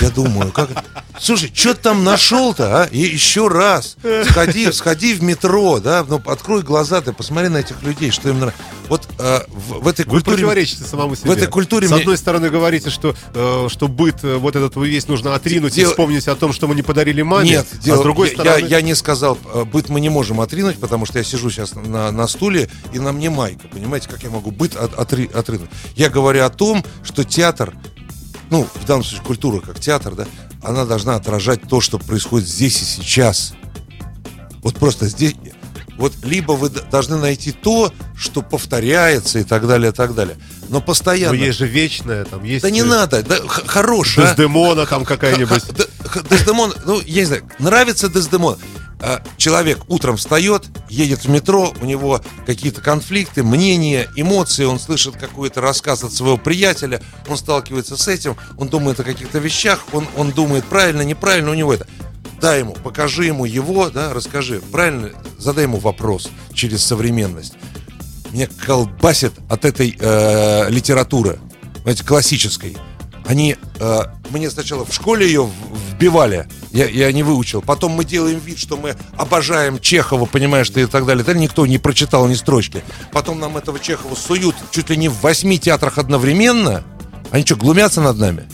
Я 0.00 0.10
думаю, 0.10 0.52
как... 0.52 0.70
Слушай, 1.18 1.52
что 1.54 1.74
ты 1.74 1.82
там 1.82 2.04
нашел-то, 2.04 2.82
а? 2.82 2.84
И 2.86 2.98
еще 2.98 3.48
раз. 3.48 3.96
Сходи, 4.28 4.70
сходи 4.72 5.14
в 5.14 5.22
метро, 5.22 5.80
да, 5.80 6.04
ну, 6.08 6.20
открой 6.26 6.62
глаза, 6.62 7.00
ты 7.00 7.12
посмотри 7.12 7.48
на 7.48 7.58
этих 7.58 7.82
людей, 7.82 8.10
что 8.10 8.28
им 8.28 8.40
нравится. 8.40 8.62
Вот 8.92 9.08
э, 9.18 9.40
в, 9.48 9.84
в 9.84 9.88
этой 9.88 10.04
культуре... 10.04 10.36
Вы 10.36 10.42
противоречите 10.42 10.84
самому 10.84 11.16
себе. 11.16 11.30
В 11.30 11.32
этой 11.32 11.48
культуре... 11.48 11.88
С 11.88 11.92
одной 11.92 12.18
стороны 12.18 12.50
говорите, 12.50 12.90
что, 12.90 13.14
э, 13.32 13.68
что 13.70 13.88
быт 13.88 14.16
э, 14.22 14.36
вот 14.36 14.54
этот 14.54 14.76
весь 14.76 15.08
нужно 15.08 15.34
отринуть 15.34 15.72
Дел... 15.72 15.88
и 15.88 15.90
вспомнить 15.90 16.28
о 16.28 16.34
том, 16.34 16.52
что 16.52 16.68
мы 16.68 16.74
не 16.74 16.82
подарили 16.82 17.22
маме. 17.22 17.48
Нет, 17.48 17.66
а 17.72 17.78
дел... 17.78 17.96
с 17.96 18.02
другой 18.02 18.28
я, 18.28 18.34
стороны... 18.34 18.60
Я, 18.60 18.66
я 18.66 18.82
не 18.82 18.94
сказал, 18.94 19.38
э, 19.54 19.64
быт 19.64 19.88
мы 19.88 19.98
не 20.02 20.10
можем 20.10 20.42
отринуть, 20.42 20.76
потому 20.78 21.06
что 21.06 21.16
я 21.16 21.24
сижу 21.24 21.48
сейчас 21.48 21.74
на, 21.74 22.12
на 22.12 22.28
стуле, 22.28 22.68
и 22.92 22.98
на 22.98 23.12
мне 23.12 23.30
майка. 23.30 23.66
Понимаете, 23.68 24.10
как 24.10 24.22
я 24.24 24.28
могу 24.28 24.50
быт 24.50 24.76
от, 24.76 24.92
отри, 24.98 25.30
отринуть? 25.32 25.70
Я 25.96 26.10
говорю 26.10 26.44
о 26.44 26.50
том, 26.50 26.84
что 27.02 27.24
театр 27.24 27.72
ну, 28.50 28.68
в 28.74 28.84
данном 28.84 29.04
случае 29.04 29.24
культура 29.24 29.60
как 29.60 29.80
театр, 29.80 30.14
да, 30.14 30.26
она 30.62 30.84
должна 30.84 31.14
отражать 31.14 31.62
то, 31.62 31.80
что 31.80 31.98
происходит 31.98 32.46
здесь 32.46 32.82
и 32.82 32.84
сейчас. 32.84 33.54
Вот 34.62 34.76
просто 34.76 35.08
здесь, 35.08 35.34
вот 35.96 36.12
либо 36.24 36.52
вы 36.52 36.70
должны 36.70 37.16
найти 37.16 37.52
то, 37.52 37.92
что 38.16 38.42
повторяется 38.42 39.38
и 39.38 39.44
так 39.44 39.66
далее, 39.66 39.90
и 39.90 39.94
так 39.94 40.14
далее. 40.14 40.36
Но 40.68 40.80
постоянно... 40.80 41.36
Но 41.36 41.44
есть 41.44 41.58
же 41.58 41.66
вечное, 41.66 42.24
там 42.24 42.44
есть... 42.44 42.62
Да 42.62 42.70
не 42.70 42.82
надо, 42.82 43.22
да, 43.22 43.40
хорошее. 43.46 44.26
Дездемона 44.26 44.82
а? 44.82 44.86
там 44.86 45.04
какая-нибудь. 45.04 45.62
Дездемон, 46.30 46.74
ну, 46.84 47.00
я 47.00 47.20
не 47.20 47.26
знаю, 47.26 47.48
нравится 47.58 48.08
Дездемон. 48.08 48.58
А, 49.04 49.20
человек 49.36 49.80
утром 49.88 50.16
встает, 50.16 50.66
едет 50.88 51.24
в 51.24 51.28
метро, 51.28 51.74
у 51.80 51.84
него 51.84 52.20
какие-то 52.46 52.80
конфликты, 52.80 53.42
мнения, 53.42 54.08
эмоции, 54.14 54.64
он 54.64 54.78
слышит 54.78 55.16
какой-то 55.16 55.60
рассказ 55.60 56.04
от 56.04 56.12
своего 56.12 56.38
приятеля, 56.38 57.02
он 57.28 57.36
сталкивается 57.36 57.96
с 57.96 58.06
этим, 58.06 58.36
он 58.56 58.68
думает 58.68 59.00
о 59.00 59.02
каких-то 59.02 59.40
вещах, 59.40 59.80
он, 59.92 60.06
он 60.16 60.30
думает 60.30 60.64
правильно, 60.66 61.02
неправильно, 61.02 61.50
у 61.50 61.54
него 61.54 61.74
это. 61.74 61.88
Дай 62.42 62.58
ему, 62.58 62.74
покажи 62.74 63.24
ему 63.24 63.44
его, 63.44 63.88
да, 63.88 64.12
расскажи, 64.12 64.60
правильно, 64.72 65.10
задай 65.38 65.64
ему 65.64 65.78
вопрос 65.78 66.28
через 66.52 66.84
современность. 66.84 67.54
Меня 68.32 68.48
колбасит 68.66 69.32
от 69.48 69.64
этой 69.64 69.96
э, 69.98 70.68
литературы, 70.68 71.38
знаете, 71.84 72.04
классической 72.04 72.76
они 73.24 73.56
э, 73.78 74.00
мне 74.30 74.50
сначала 74.50 74.84
в 74.84 74.92
школе 74.92 75.26
ее 75.26 75.48
вбивали, 75.92 76.48
я, 76.72 76.88
я 76.88 77.12
не 77.12 77.22
выучил. 77.22 77.62
Потом 77.62 77.92
мы 77.92 78.04
делаем 78.04 78.38
вид, 78.40 78.58
что 78.58 78.76
мы 78.76 78.96
обожаем 79.16 79.78
Чехова, 79.78 80.26
понимаешь, 80.26 80.68
ты 80.70 80.82
и 80.82 80.86
так 80.86 81.06
далее. 81.06 81.22
Это 81.22 81.34
никто 81.34 81.64
не 81.66 81.78
прочитал 81.78 82.26
ни 82.26 82.34
строчки. 82.34 82.82
Потом 83.12 83.38
нам 83.38 83.56
этого 83.56 83.78
Чехова 83.78 84.14
суют 84.14 84.56
чуть 84.70 84.90
ли 84.90 84.96
не 84.96 85.08
в 85.08 85.20
восьми 85.20 85.58
театрах 85.58 85.98
одновременно. 85.98 86.82
Они 87.30 87.46
что, 87.46 87.56
глумятся 87.56 88.00
над 88.00 88.18
нами? 88.18 88.44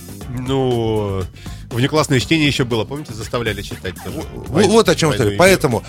Ну, 0.46 1.24
внеклассное 1.70 2.20
чтение 2.20 2.46
еще 2.46 2.64
было, 2.64 2.84
помните, 2.84 3.12
заставляли 3.12 3.62
читать 3.62 3.94
тоже. 4.02 4.22
Вот, 4.32 4.66
вот 4.66 4.88
о 4.88 4.94
чем 4.94 5.12
я 5.12 5.18
говорю. 5.18 5.36
Поэтому 5.38 5.84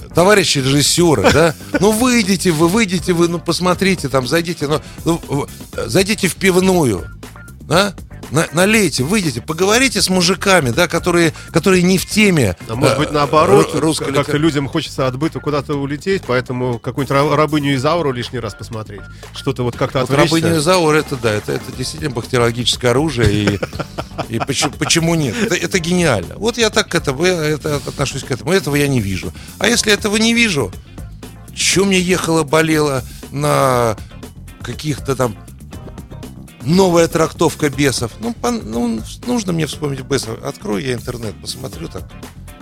да. 0.00 0.14
товарищи 0.14 0.58
режиссеры, 0.58 1.30
да, 1.32 1.54
ну 1.78 1.92
выйдите 1.92 2.50
вы, 2.50 2.68
выйдите 2.68 3.12
вы, 3.12 3.28
ну 3.28 3.38
посмотрите 3.38 4.08
там, 4.08 4.26
зайдите, 4.26 4.68
ну, 5.04 5.20
ну 5.28 5.46
зайдите 5.72 6.28
в 6.28 6.36
пивную, 6.36 7.06
да, 7.62 7.94
на, 8.30 8.46
налейте, 8.52 9.02
выйдите, 9.02 9.40
поговорите 9.40 10.00
с 10.00 10.08
мужиками, 10.08 10.70
да, 10.70 10.88
которые, 10.88 11.32
которые 11.52 11.82
не 11.82 11.98
в 11.98 12.06
теме. 12.06 12.56
А 12.68 12.74
может 12.74 12.98
быть, 12.98 13.08
э, 13.10 13.12
наоборот, 13.12 13.74
русской 13.74 14.12
как-то 14.12 14.36
людям 14.36 14.68
хочется 14.68 15.06
отбыто 15.06 15.40
куда-то 15.40 15.74
улететь, 15.74 16.22
поэтому 16.26 16.78
какую-нибудь 16.78 17.36
рабыню 17.36 17.74
Изауру 17.74 18.12
лишний 18.12 18.38
раз 18.38 18.54
посмотреть. 18.54 19.02
Что-то 19.34 19.64
вот 19.64 19.76
как-то 19.76 20.00
вот 20.00 20.10
Рабыню 20.10 20.58
Изауру, 20.58 20.96
это 20.96 21.16
да, 21.16 21.32
это, 21.32 21.52
это 21.52 21.72
действительно 21.76 22.10
бактериологическое 22.10 22.92
оружие, 22.92 23.32
и, 23.32 23.58
и 24.28 24.38
почему, 24.38 24.72
почему 24.78 25.14
нет? 25.14 25.36
Это, 25.42 25.54
это 25.54 25.78
гениально. 25.78 26.36
Вот 26.36 26.58
я 26.58 26.70
так 26.70 26.88
к 26.88 26.94
этому, 26.94 27.24
я 27.24 27.34
это, 27.34 27.76
отношусь 27.76 28.24
к 28.24 28.30
этому. 28.30 28.52
Этого 28.52 28.76
я 28.76 28.88
не 28.88 29.00
вижу. 29.00 29.32
А 29.58 29.68
если 29.68 29.92
этого 29.92 30.16
не 30.16 30.34
вижу, 30.34 30.72
что 31.54 31.84
мне 31.84 32.00
ехало, 32.00 32.42
болело 32.44 33.02
на 33.30 33.96
каких-то 34.62 35.16
там 35.16 35.36
новая 36.62 37.08
трактовка 37.08 37.70
бесов. 37.70 38.12
Ну, 38.20 38.34
пон- 38.40 38.62
ну, 38.64 39.00
нужно 39.26 39.52
мне 39.52 39.66
вспомнить 39.66 40.00
бесов. 40.02 40.42
Открою 40.42 40.84
я 40.84 40.94
интернет, 40.94 41.34
посмотрю 41.40 41.88
так, 41.88 42.10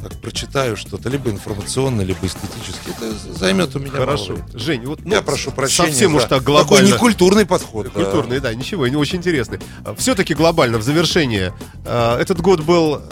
так 0.03 0.13
прочитаю 0.21 0.77
что-то, 0.77 1.09
либо 1.09 1.31
информационно, 1.31 2.03
либо 2.03 2.19
эстетически. 2.27 2.91
Это 2.91 3.13
займет 3.39 3.75
у 3.75 3.79
меня 3.79 3.93
мало 3.93 4.05
Хорошо. 4.07 4.35
времени. 4.35 4.59
Жень, 4.59 4.87
вот 4.87 5.05
ну, 5.05 5.15
Я 5.15 5.23
прошу 5.23 5.51
прощения. 5.51 5.89
Совсем 5.89 6.15
уж 6.15 6.23
так 6.23 6.31
Такой 6.41 6.45
глобально. 6.45 6.95
некультурный 6.95 7.47
подход. 7.47 7.87
да. 7.87 7.91
Культурный, 8.05 8.41
да, 8.41 8.55
ничего, 8.55 8.87
и 8.87 8.95
очень 8.95 9.19
интересный. 9.19 9.59
Все-таки 9.97 10.35
глобально, 10.35 10.79
в 10.79 10.83
завершение, 10.83 11.53
э, 11.85 12.17
этот 12.21 12.41
год 12.41 12.61
был 12.63 13.03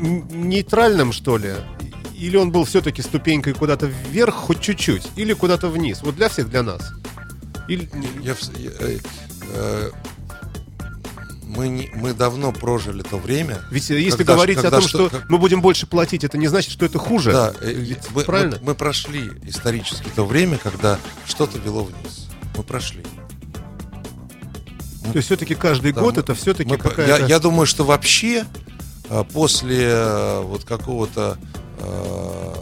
нейтральным, 0.00 1.12
что 1.12 1.36
ли? 1.36 1.54
Или 2.18 2.36
он 2.36 2.52
был 2.52 2.64
все-таки 2.64 3.02
ступенькой 3.02 3.52
куда-то 3.52 3.86
вверх, 3.86 4.34
хоть 4.34 4.60
чуть-чуть, 4.60 5.08
или 5.16 5.32
куда-то 5.32 5.68
вниз? 5.68 6.00
Вот 6.02 6.14
для 6.16 6.28
всех, 6.28 6.48
для 6.50 6.62
нас. 6.62 6.92
Или... 7.68 7.88
Я 8.22 8.34
я, 8.58 8.70
э, 8.80 8.98
э, 9.54 9.90
мы, 11.62 11.68
не- 11.68 11.90
мы 11.94 12.12
давно 12.12 12.50
прожили 12.52 13.02
то 13.02 13.18
время. 13.18 13.60
Ведь 13.70 13.88
э, 13.90 14.00
если 14.00 14.18
Когда 14.18 14.34
говорить 14.34 14.56
когда 14.56 14.68
о 14.78 14.80
том, 14.80 14.88
что- 14.88 15.08
что 15.08 15.18
как- 15.20 15.30
мы 15.30 15.38
будем 15.38 15.60
больше 15.62 15.86
платить, 15.86 16.24
это 16.24 16.36
не 16.36 16.48
значит, 16.48 16.72
что 16.72 16.84
это 16.84 16.98
хуже. 16.98 17.30
Да, 17.32 17.52
э, 17.60 17.72
Ведь 17.72 17.98
мы, 18.12 18.24
правильно? 18.24 18.56
мы- 18.60 18.68
мы 18.70 18.74
прошли 18.74 19.30
исторически 19.46 20.08
то 20.14 20.24
время, 20.26 20.58
когда 20.58 20.98
что-то 21.24 21.58
вело 21.58 21.84
вниз. 21.84 22.26
Мы 22.56 22.64
прошли. 22.64 23.02
То 25.04 25.16
есть 25.16 25.26
все-таки 25.26 25.54
каждый 25.54 25.92
Да, 25.92 26.00
год 26.00 26.16
мы- 26.16 26.20
это 26.22 26.34
все-таки 26.34 26.76
какая-то... 26.76 27.20
я, 27.22 27.26
я 27.26 27.38
думаю, 27.38 27.66
что 27.66 27.84
вообще 27.84 28.44
а, 29.08 29.22
после 29.24 29.84
э, 29.88 30.40
вот 30.42 30.64
какого-то 30.64 31.36
э, 31.78 32.54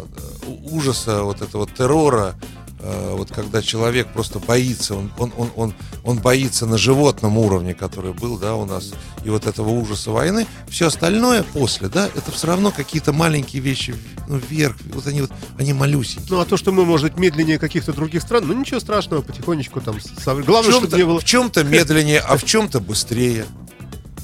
ужаса, 0.70 1.22
вот 1.22 1.40
этого 1.42 1.66
террора, 1.66 2.34
вот 2.82 3.30
когда 3.30 3.62
человек 3.62 4.12
просто 4.12 4.38
боится, 4.38 4.94
он, 4.94 5.12
он, 5.18 5.32
он, 5.36 5.50
он, 5.56 5.74
он 6.02 6.18
боится 6.18 6.66
на 6.66 6.78
животном 6.78 7.36
уровне, 7.38 7.74
который 7.74 8.12
был, 8.12 8.38
да, 8.38 8.54
у 8.54 8.64
нас, 8.64 8.92
и 9.24 9.30
вот 9.30 9.46
этого 9.46 9.68
ужаса 9.68 10.10
войны, 10.10 10.46
все 10.68 10.86
остальное 10.86 11.42
после, 11.42 11.88
да, 11.88 12.06
это 12.06 12.30
все 12.32 12.46
равно 12.46 12.70
какие-то 12.70 13.12
маленькие 13.12 13.60
вещи, 13.62 13.94
ну, 14.28 14.38
вверх, 14.38 14.76
вот 14.94 15.06
они 15.06 15.20
вот, 15.22 15.32
они 15.58 15.72
малюсенькие. 15.72 16.26
Ну, 16.30 16.40
а 16.40 16.46
то, 16.46 16.56
что 16.56 16.72
мы, 16.72 16.84
может, 16.84 17.18
медленнее 17.18 17.58
каких-то 17.58 17.92
других 17.92 18.22
стран, 18.22 18.46
ну, 18.46 18.54
ничего 18.54 18.80
страшного, 18.80 19.22
потихонечку 19.22 19.80
там... 19.80 20.00
со- 20.00 20.34
Главное, 20.36 20.72
чтобы 20.72 20.96
не 20.96 21.04
было... 21.04 21.20
в 21.20 21.24
чем-то 21.24 21.64
медленнее, 21.64 22.20
а 22.20 22.36
в 22.36 22.44
чем-то 22.44 22.80
быстрее. 22.80 23.44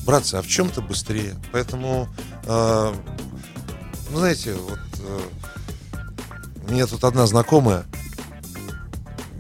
Братцы, 0.06 0.36
а 0.36 0.42
в 0.42 0.46
чем-то 0.46 0.82
быстрее. 0.82 1.34
Поэтому, 1.50 2.08
э, 2.44 2.92
ну, 4.10 4.18
знаете, 4.18 4.54
вот 4.54 4.78
э, 5.00 5.20
у 6.68 6.72
меня 6.72 6.86
тут 6.86 7.02
одна 7.02 7.26
знакомая 7.26 7.84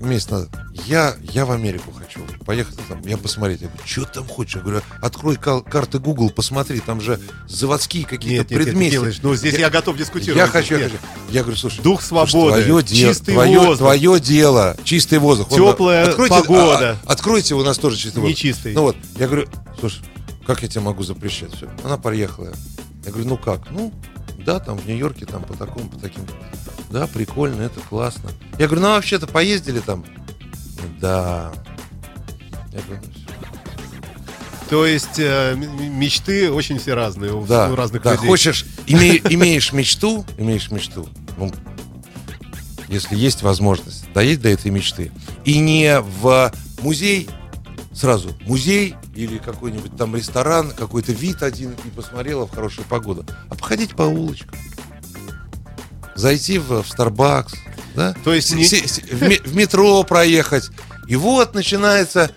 месяц 0.00 0.30
назад. 0.30 0.48
Я, 0.86 1.16
я 1.32 1.46
в 1.46 1.50
Америку 1.50 1.92
хочу 1.92 2.20
поехать 2.44 2.76
там, 2.88 3.00
я 3.02 3.16
посмотреть. 3.16 3.62
Я 3.62 3.68
говорю, 3.68 3.86
что 3.86 4.04
там 4.04 4.26
хочешь? 4.26 4.56
Я 4.56 4.60
говорю, 4.62 4.82
открой 5.02 5.36
кал- 5.36 5.62
карты 5.62 5.98
Google, 5.98 6.30
посмотри, 6.30 6.80
там 6.80 7.00
же 7.00 7.20
заводские 7.48 8.04
какие-то 8.04 8.54
Нет, 8.54 8.74
нет, 8.74 9.18
ну, 9.22 9.34
здесь 9.34 9.54
я, 9.54 9.70
готов 9.70 9.96
дискутировать. 9.96 10.36
Я 10.38 10.46
хочу, 10.46 10.76
я 10.76 10.84
хочу. 10.84 10.96
Я 11.30 11.42
говорю, 11.42 11.56
слушай, 11.58 11.82
Дух 11.82 12.02
свободы, 12.02 12.62
твое 12.62 12.82
дело, 12.82 13.12
чистый 13.12 13.32
твое, 13.32 13.58
воздух. 13.58 13.78
твое 13.78 14.20
дело, 14.20 14.76
чистый 14.84 15.18
воздух. 15.18 15.50
Он, 15.52 15.58
Теплая 15.72 16.08
откройте, 16.08 16.34
погода. 16.34 16.90
а, 16.90 16.98
а, 17.06 17.12
откройте 17.12 17.54
у 17.54 17.62
нас 17.64 17.78
тоже 17.78 17.96
чистый 17.96 18.18
воздух. 18.18 18.30
Нечистый. 18.30 18.72
Ну 18.74 18.82
вот, 18.82 18.96
я 19.18 19.26
говорю, 19.26 19.48
слушай, 19.80 20.02
как 20.46 20.62
я 20.62 20.68
тебе 20.68 20.82
могу 20.82 21.02
запрещать? 21.02 21.54
Все. 21.54 21.68
Она 21.82 21.96
поехала. 21.96 22.52
Я 23.04 23.10
говорю, 23.10 23.28
ну 23.28 23.36
как? 23.36 23.70
Ну, 23.70 23.92
да, 24.38 24.60
там 24.60 24.78
в 24.78 24.86
Нью-Йорке, 24.86 25.26
там 25.26 25.42
по 25.42 25.54
такому, 25.56 25.88
по 25.88 25.98
таким. 25.98 26.22
Да, 26.90 27.06
прикольно, 27.06 27.62
это 27.62 27.80
классно. 27.80 28.30
Я 28.58 28.66
говорю, 28.66 28.82
ну 28.82 28.88
а 28.88 28.94
вообще-то 28.96 29.26
поездили 29.26 29.80
там? 29.80 30.04
Да. 31.00 31.52
Я 32.72 32.80
говорю, 32.82 33.00
ну. 33.04 33.12
То 34.68 34.84
есть 34.84 35.18
э, 35.18 35.52
м- 35.52 35.98
мечты 35.98 36.50
очень 36.50 36.78
все 36.78 36.94
разные 36.94 37.32
у, 37.32 37.46
Да, 37.46 37.70
у 37.70 37.76
разных 37.76 38.02
да, 38.02 38.12
людей. 38.14 38.26
хочешь, 38.26 38.64
име- 38.86 39.20
имеешь 39.32 39.72
мечту, 39.72 40.24
имеешь 40.38 40.70
мечту, 40.72 41.08
ну, 41.36 41.52
если 42.88 43.14
есть 43.16 43.42
возможность, 43.42 44.12
доедь 44.12 44.40
до 44.40 44.48
этой 44.48 44.70
мечты. 44.72 45.12
И 45.44 45.58
не 45.58 46.00
в 46.00 46.52
музей 46.82 47.28
сразу, 47.92 48.36
музей 48.42 48.94
или 49.14 49.38
какой-нибудь 49.38 49.96
там 49.96 50.14
ресторан, 50.16 50.70
какой-то 50.72 51.12
вид 51.12 51.42
один 51.42 51.72
и 51.84 51.88
посмотрела 51.90 52.46
в 52.46 52.50
хорошую 52.50 52.86
погоду, 52.88 53.24
а 53.48 53.54
походить 53.54 53.94
по 53.94 54.02
улочкам. 54.02 54.56
Зайти 56.16 56.58
в, 56.58 56.82
в 56.82 56.86
Starbucks, 56.94 57.54
да? 57.94 58.14
То 58.24 58.32
есть 58.32 58.54
не- 58.54 58.64
в, 58.64 59.48
в 59.48 59.54
метро 59.54 60.02
проехать. 60.02 60.70
И 61.08 61.16
вот 61.16 61.54
начинается, 61.54 62.30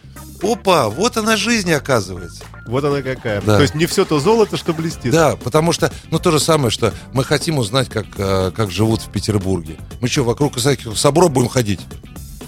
опа, 0.44 0.90
вот 0.90 1.18
она 1.18 1.38
жизнь 1.38 1.72
оказывается. 1.72 2.44
Вот 2.68 2.84
она 2.84 3.02
какая. 3.02 3.42
Да. 3.42 3.56
То 3.58 3.64
есть 3.64 3.74
не 3.74 3.88
все 3.88 4.06
то 4.06 4.20
золото, 4.20 4.56
что 4.58 4.74
блестит. 4.74 5.12
Да, 5.12 5.36
потому 5.36 5.72
что, 5.72 5.92
ну, 6.12 6.20
то 6.20 6.30
же 6.30 6.40
самое, 6.40 6.70
что 6.70 6.94
мы 7.14 7.24
хотим 7.24 7.58
узнать, 7.58 7.90
как, 7.90 8.06
э, 8.18 8.52
как 8.56 8.70
живут 8.70 9.02
в 9.02 9.10
Петербурге. 9.10 9.78
Мы 10.02 10.08
что, 10.08 10.24
вокруг 10.24 10.56
всяких 10.56 10.96
соборов 10.96 11.32
будем 11.32 11.50
ходить? 11.50 11.80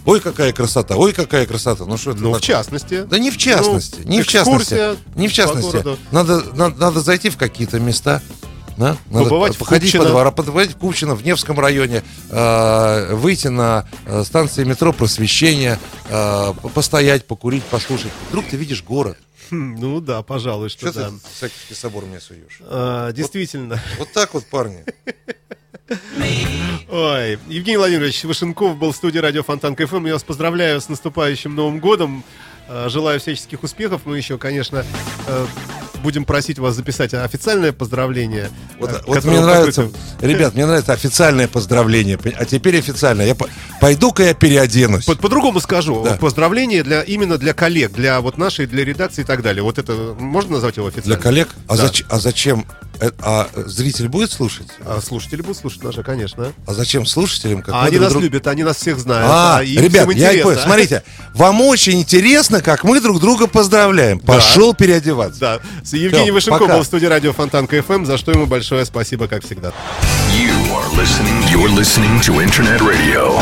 Ой, 0.05 0.19
какая 0.19 0.51
красота, 0.51 0.95
ой, 0.95 1.13
какая 1.13 1.45
красота. 1.45 1.85
Ну, 1.85 1.97
что 1.97 2.11
это 2.11 2.21
Ну, 2.21 2.33
в 2.33 2.41
частности. 2.41 3.03
Да 3.03 3.19
не 3.19 3.29
в 3.31 3.37
частности, 3.37 4.01
Ну, 4.03 4.11
не 4.11 4.21
в 4.21 4.27
частности. 4.27 4.75
Не 5.15 5.27
в 5.27 5.33
частности. 5.33 5.83
Надо, 6.11 6.43
надо, 6.53 6.75
надо 6.77 7.01
зайти 7.01 7.29
в 7.29 7.37
какие-то 7.37 7.79
места, 7.79 8.21
да? 8.81 8.97
Надо 9.09 9.23
Побывать 9.29 9.55
в 9.55 9.59
походить 9.59 9.91
по 9.93 9.97
Купчино. 9.99 10.11
дворам, 10.11 10.33
побывать 10.35 10.71
в 10.71 10.77
Купчино, 10.77 11.15
в 11.15 11.23
Невском 11.25 11.57
районе, 11.59 12.03
э, 12.29 13.13
выйти 13.15 13.47
на 13.47 13.87
э, 14.05 14.23
станции 14.25 14.63
метро 14.65 14.91
просвещения, 14.91 15.79
э, 16.09 16.53
по- 16.61 16.69
постоять, 16.69 17.25
покурить, 17.25 17.63
послушать. 17.63 18.11
Вдруг 18.29 18.45
ты 18.47 18.57
видишь 18.57 18.83
город. 18.83 19.17
Хм, 19.49 19.75
Ну 19.79 20.01
да, 20.01 20.21
пожалуй, 20.23 20.69
что 20.69 20.89
Что 20.91 20.99
да. 20.99 21.09
ты 21.09 21.15
всякий 21.35 21.73
собор 21.73 22.05
мне 22.05 22.19
суешь? 22.19 22.59
А, 22.61 23.11
действительно. 23.11 23.81
Вот 23.97 24.11
так 24.13 24.33
вот, 24.33 24.45
парни. 24.45 24.83
Ой, 26.89 27.37
Евгений 27.47 27.77
Владимирович 27.77 28.23
Вышенков 28.23 28.77
был 28.77 28.91
в 28.91 28.95
студии 28.95 29.19
радио 29.19 29.43
Фонтан 29.43 29.75
КФМ. 29.75 30.05
Я 30.05 30.13
вас 30.13 30.23
поздравляю 30.23 30.79
с 30.79 30.87
наступающим 30.89 31.53
Новым 31.55 31.79
годом. 31.79 32.23
А, 32.67 32.87
Желаю 32.89 33.19
всяческих 33.19 33.63
успехов. 33.63 34.01
Мы 34.05 34.17
еще, 34.17 34.37
конечно, 34.37 34.85
э, 35.27 35.45
будем 36.01 36.25
просить 36.25 36.59
вас 36.59 36.75
записать 36.75 37.13
официальное 37.13 37.71
поздравление. 37.71 38.49
Вот, 38.79 38.89
э, 38.89 38.93
вот 39.05 39.15
которое 39.15 39.37
мне 39.37 39.41
нравится, 39.41 39.89
ребят, 40.21 40.53
мне 40.53 40.65
нравится 40.65 40.93
официальное 40.93 41.47
поздравление, 41.47 42.19
а 42.37 42.45
теперь 42.45 42.79
официальное. 42.79 43.27
Я 43.27 43.35
пойду-ка 43.81 44.23
я 44.23 44.33
переоденусь. 44.33 45.03
По- 45.05 45.15
По-другому 45.15 45.59
скажу. 45.59 46.03
Да. 46.05 46.13
Поздравление 46.15 46.83
для, 46.83 47.01
именно 47.01 47.37
для 47.37 47.53
коллег, 47.53 47.91
для 47.91 48.21
вот 48.21 48.37
нашей, 48.37 48.67
для 48.67 48.85
редакции 48.85 49.23
и 49.23 49.25
так 49.25 49.41
далее. 49.41 49.63
Вот 49.63 49.77
это 49.77 50.15
можно 50.17 50.53
назвать 50.53 50.77
его 50.77 50.87
официально? 50.87 51.15
Для 51.15 51.21
коллег? 51.21 51.49
А, 51.67 51.75
Да. 51.75 51.85
зач- 51.87 52.05
а 52.09 52.19
зачем? 52.19 52.65
э, 52.99 53.09
А 53.19 53.49
зритель 53.55 54.07
будет 54.09 54.31
слушать? 54.31 54.67
А 54.85 55.01
слушатели 55.01 55.41
будут 55.41 55.57
слушать 55.57 55.83
наши, 55.83 56.03
конечно. 56.03 56.53
А 56.67 56.73
зачем 56.75 57.05
слушателям? 57.07 57.63
Как 57.63 57.73
А 57.73 57.81
они 57.81 57.91
друг 57.93 58.03
нас 58.03 58.11
друг- 58.11 58.23
любят, 58.23 58.45
они 58.45 58.63
нас 58.63 58.77
всех 58.77 58.99
знают. 58.99 59.27
А, 59.27 59.63
им 59.63 59.81
ребят, 59.83 60.07
я 60.13 60.43
понял. 60.43 60.59
Смотрите, 60.59 61.03
вам 61.33 61.61
очень 61.61 61.99
интересно, 61.99 62.61
как 62.61 62.83
мы 62.83 63.01
друг 63.01 63.19
друга 63.19 63.47
поздравляем. 63.47 64.19
Пошел 64.19 64.75
переодеваться. 64.75 65.39
Да. 65.39 65.59
С 65.83 65.93
пока. 66.59 66.75
был 66.75 66.83
в 66.83 66.85
студии 66.85 67.07
радио 67.07 67.33
Фонтан 67.33 67.65
КФМ, 67.65 68.05
за 68.05 68.17
что 68.17 68.31
ему 68.33 68.45
большое 68.45 68.85
спасибо, 68.85 69.27
как 69.27 69.43
всегда. 69.43 69.69
You 70.37 70.51
are 70.71 70.95
listening. 70.95 71.43
You're 71.51 71.73
listening 71.75 72.21
to 72.21 72.39
Internet 72.45 72.81
Radio, 72.81 73.41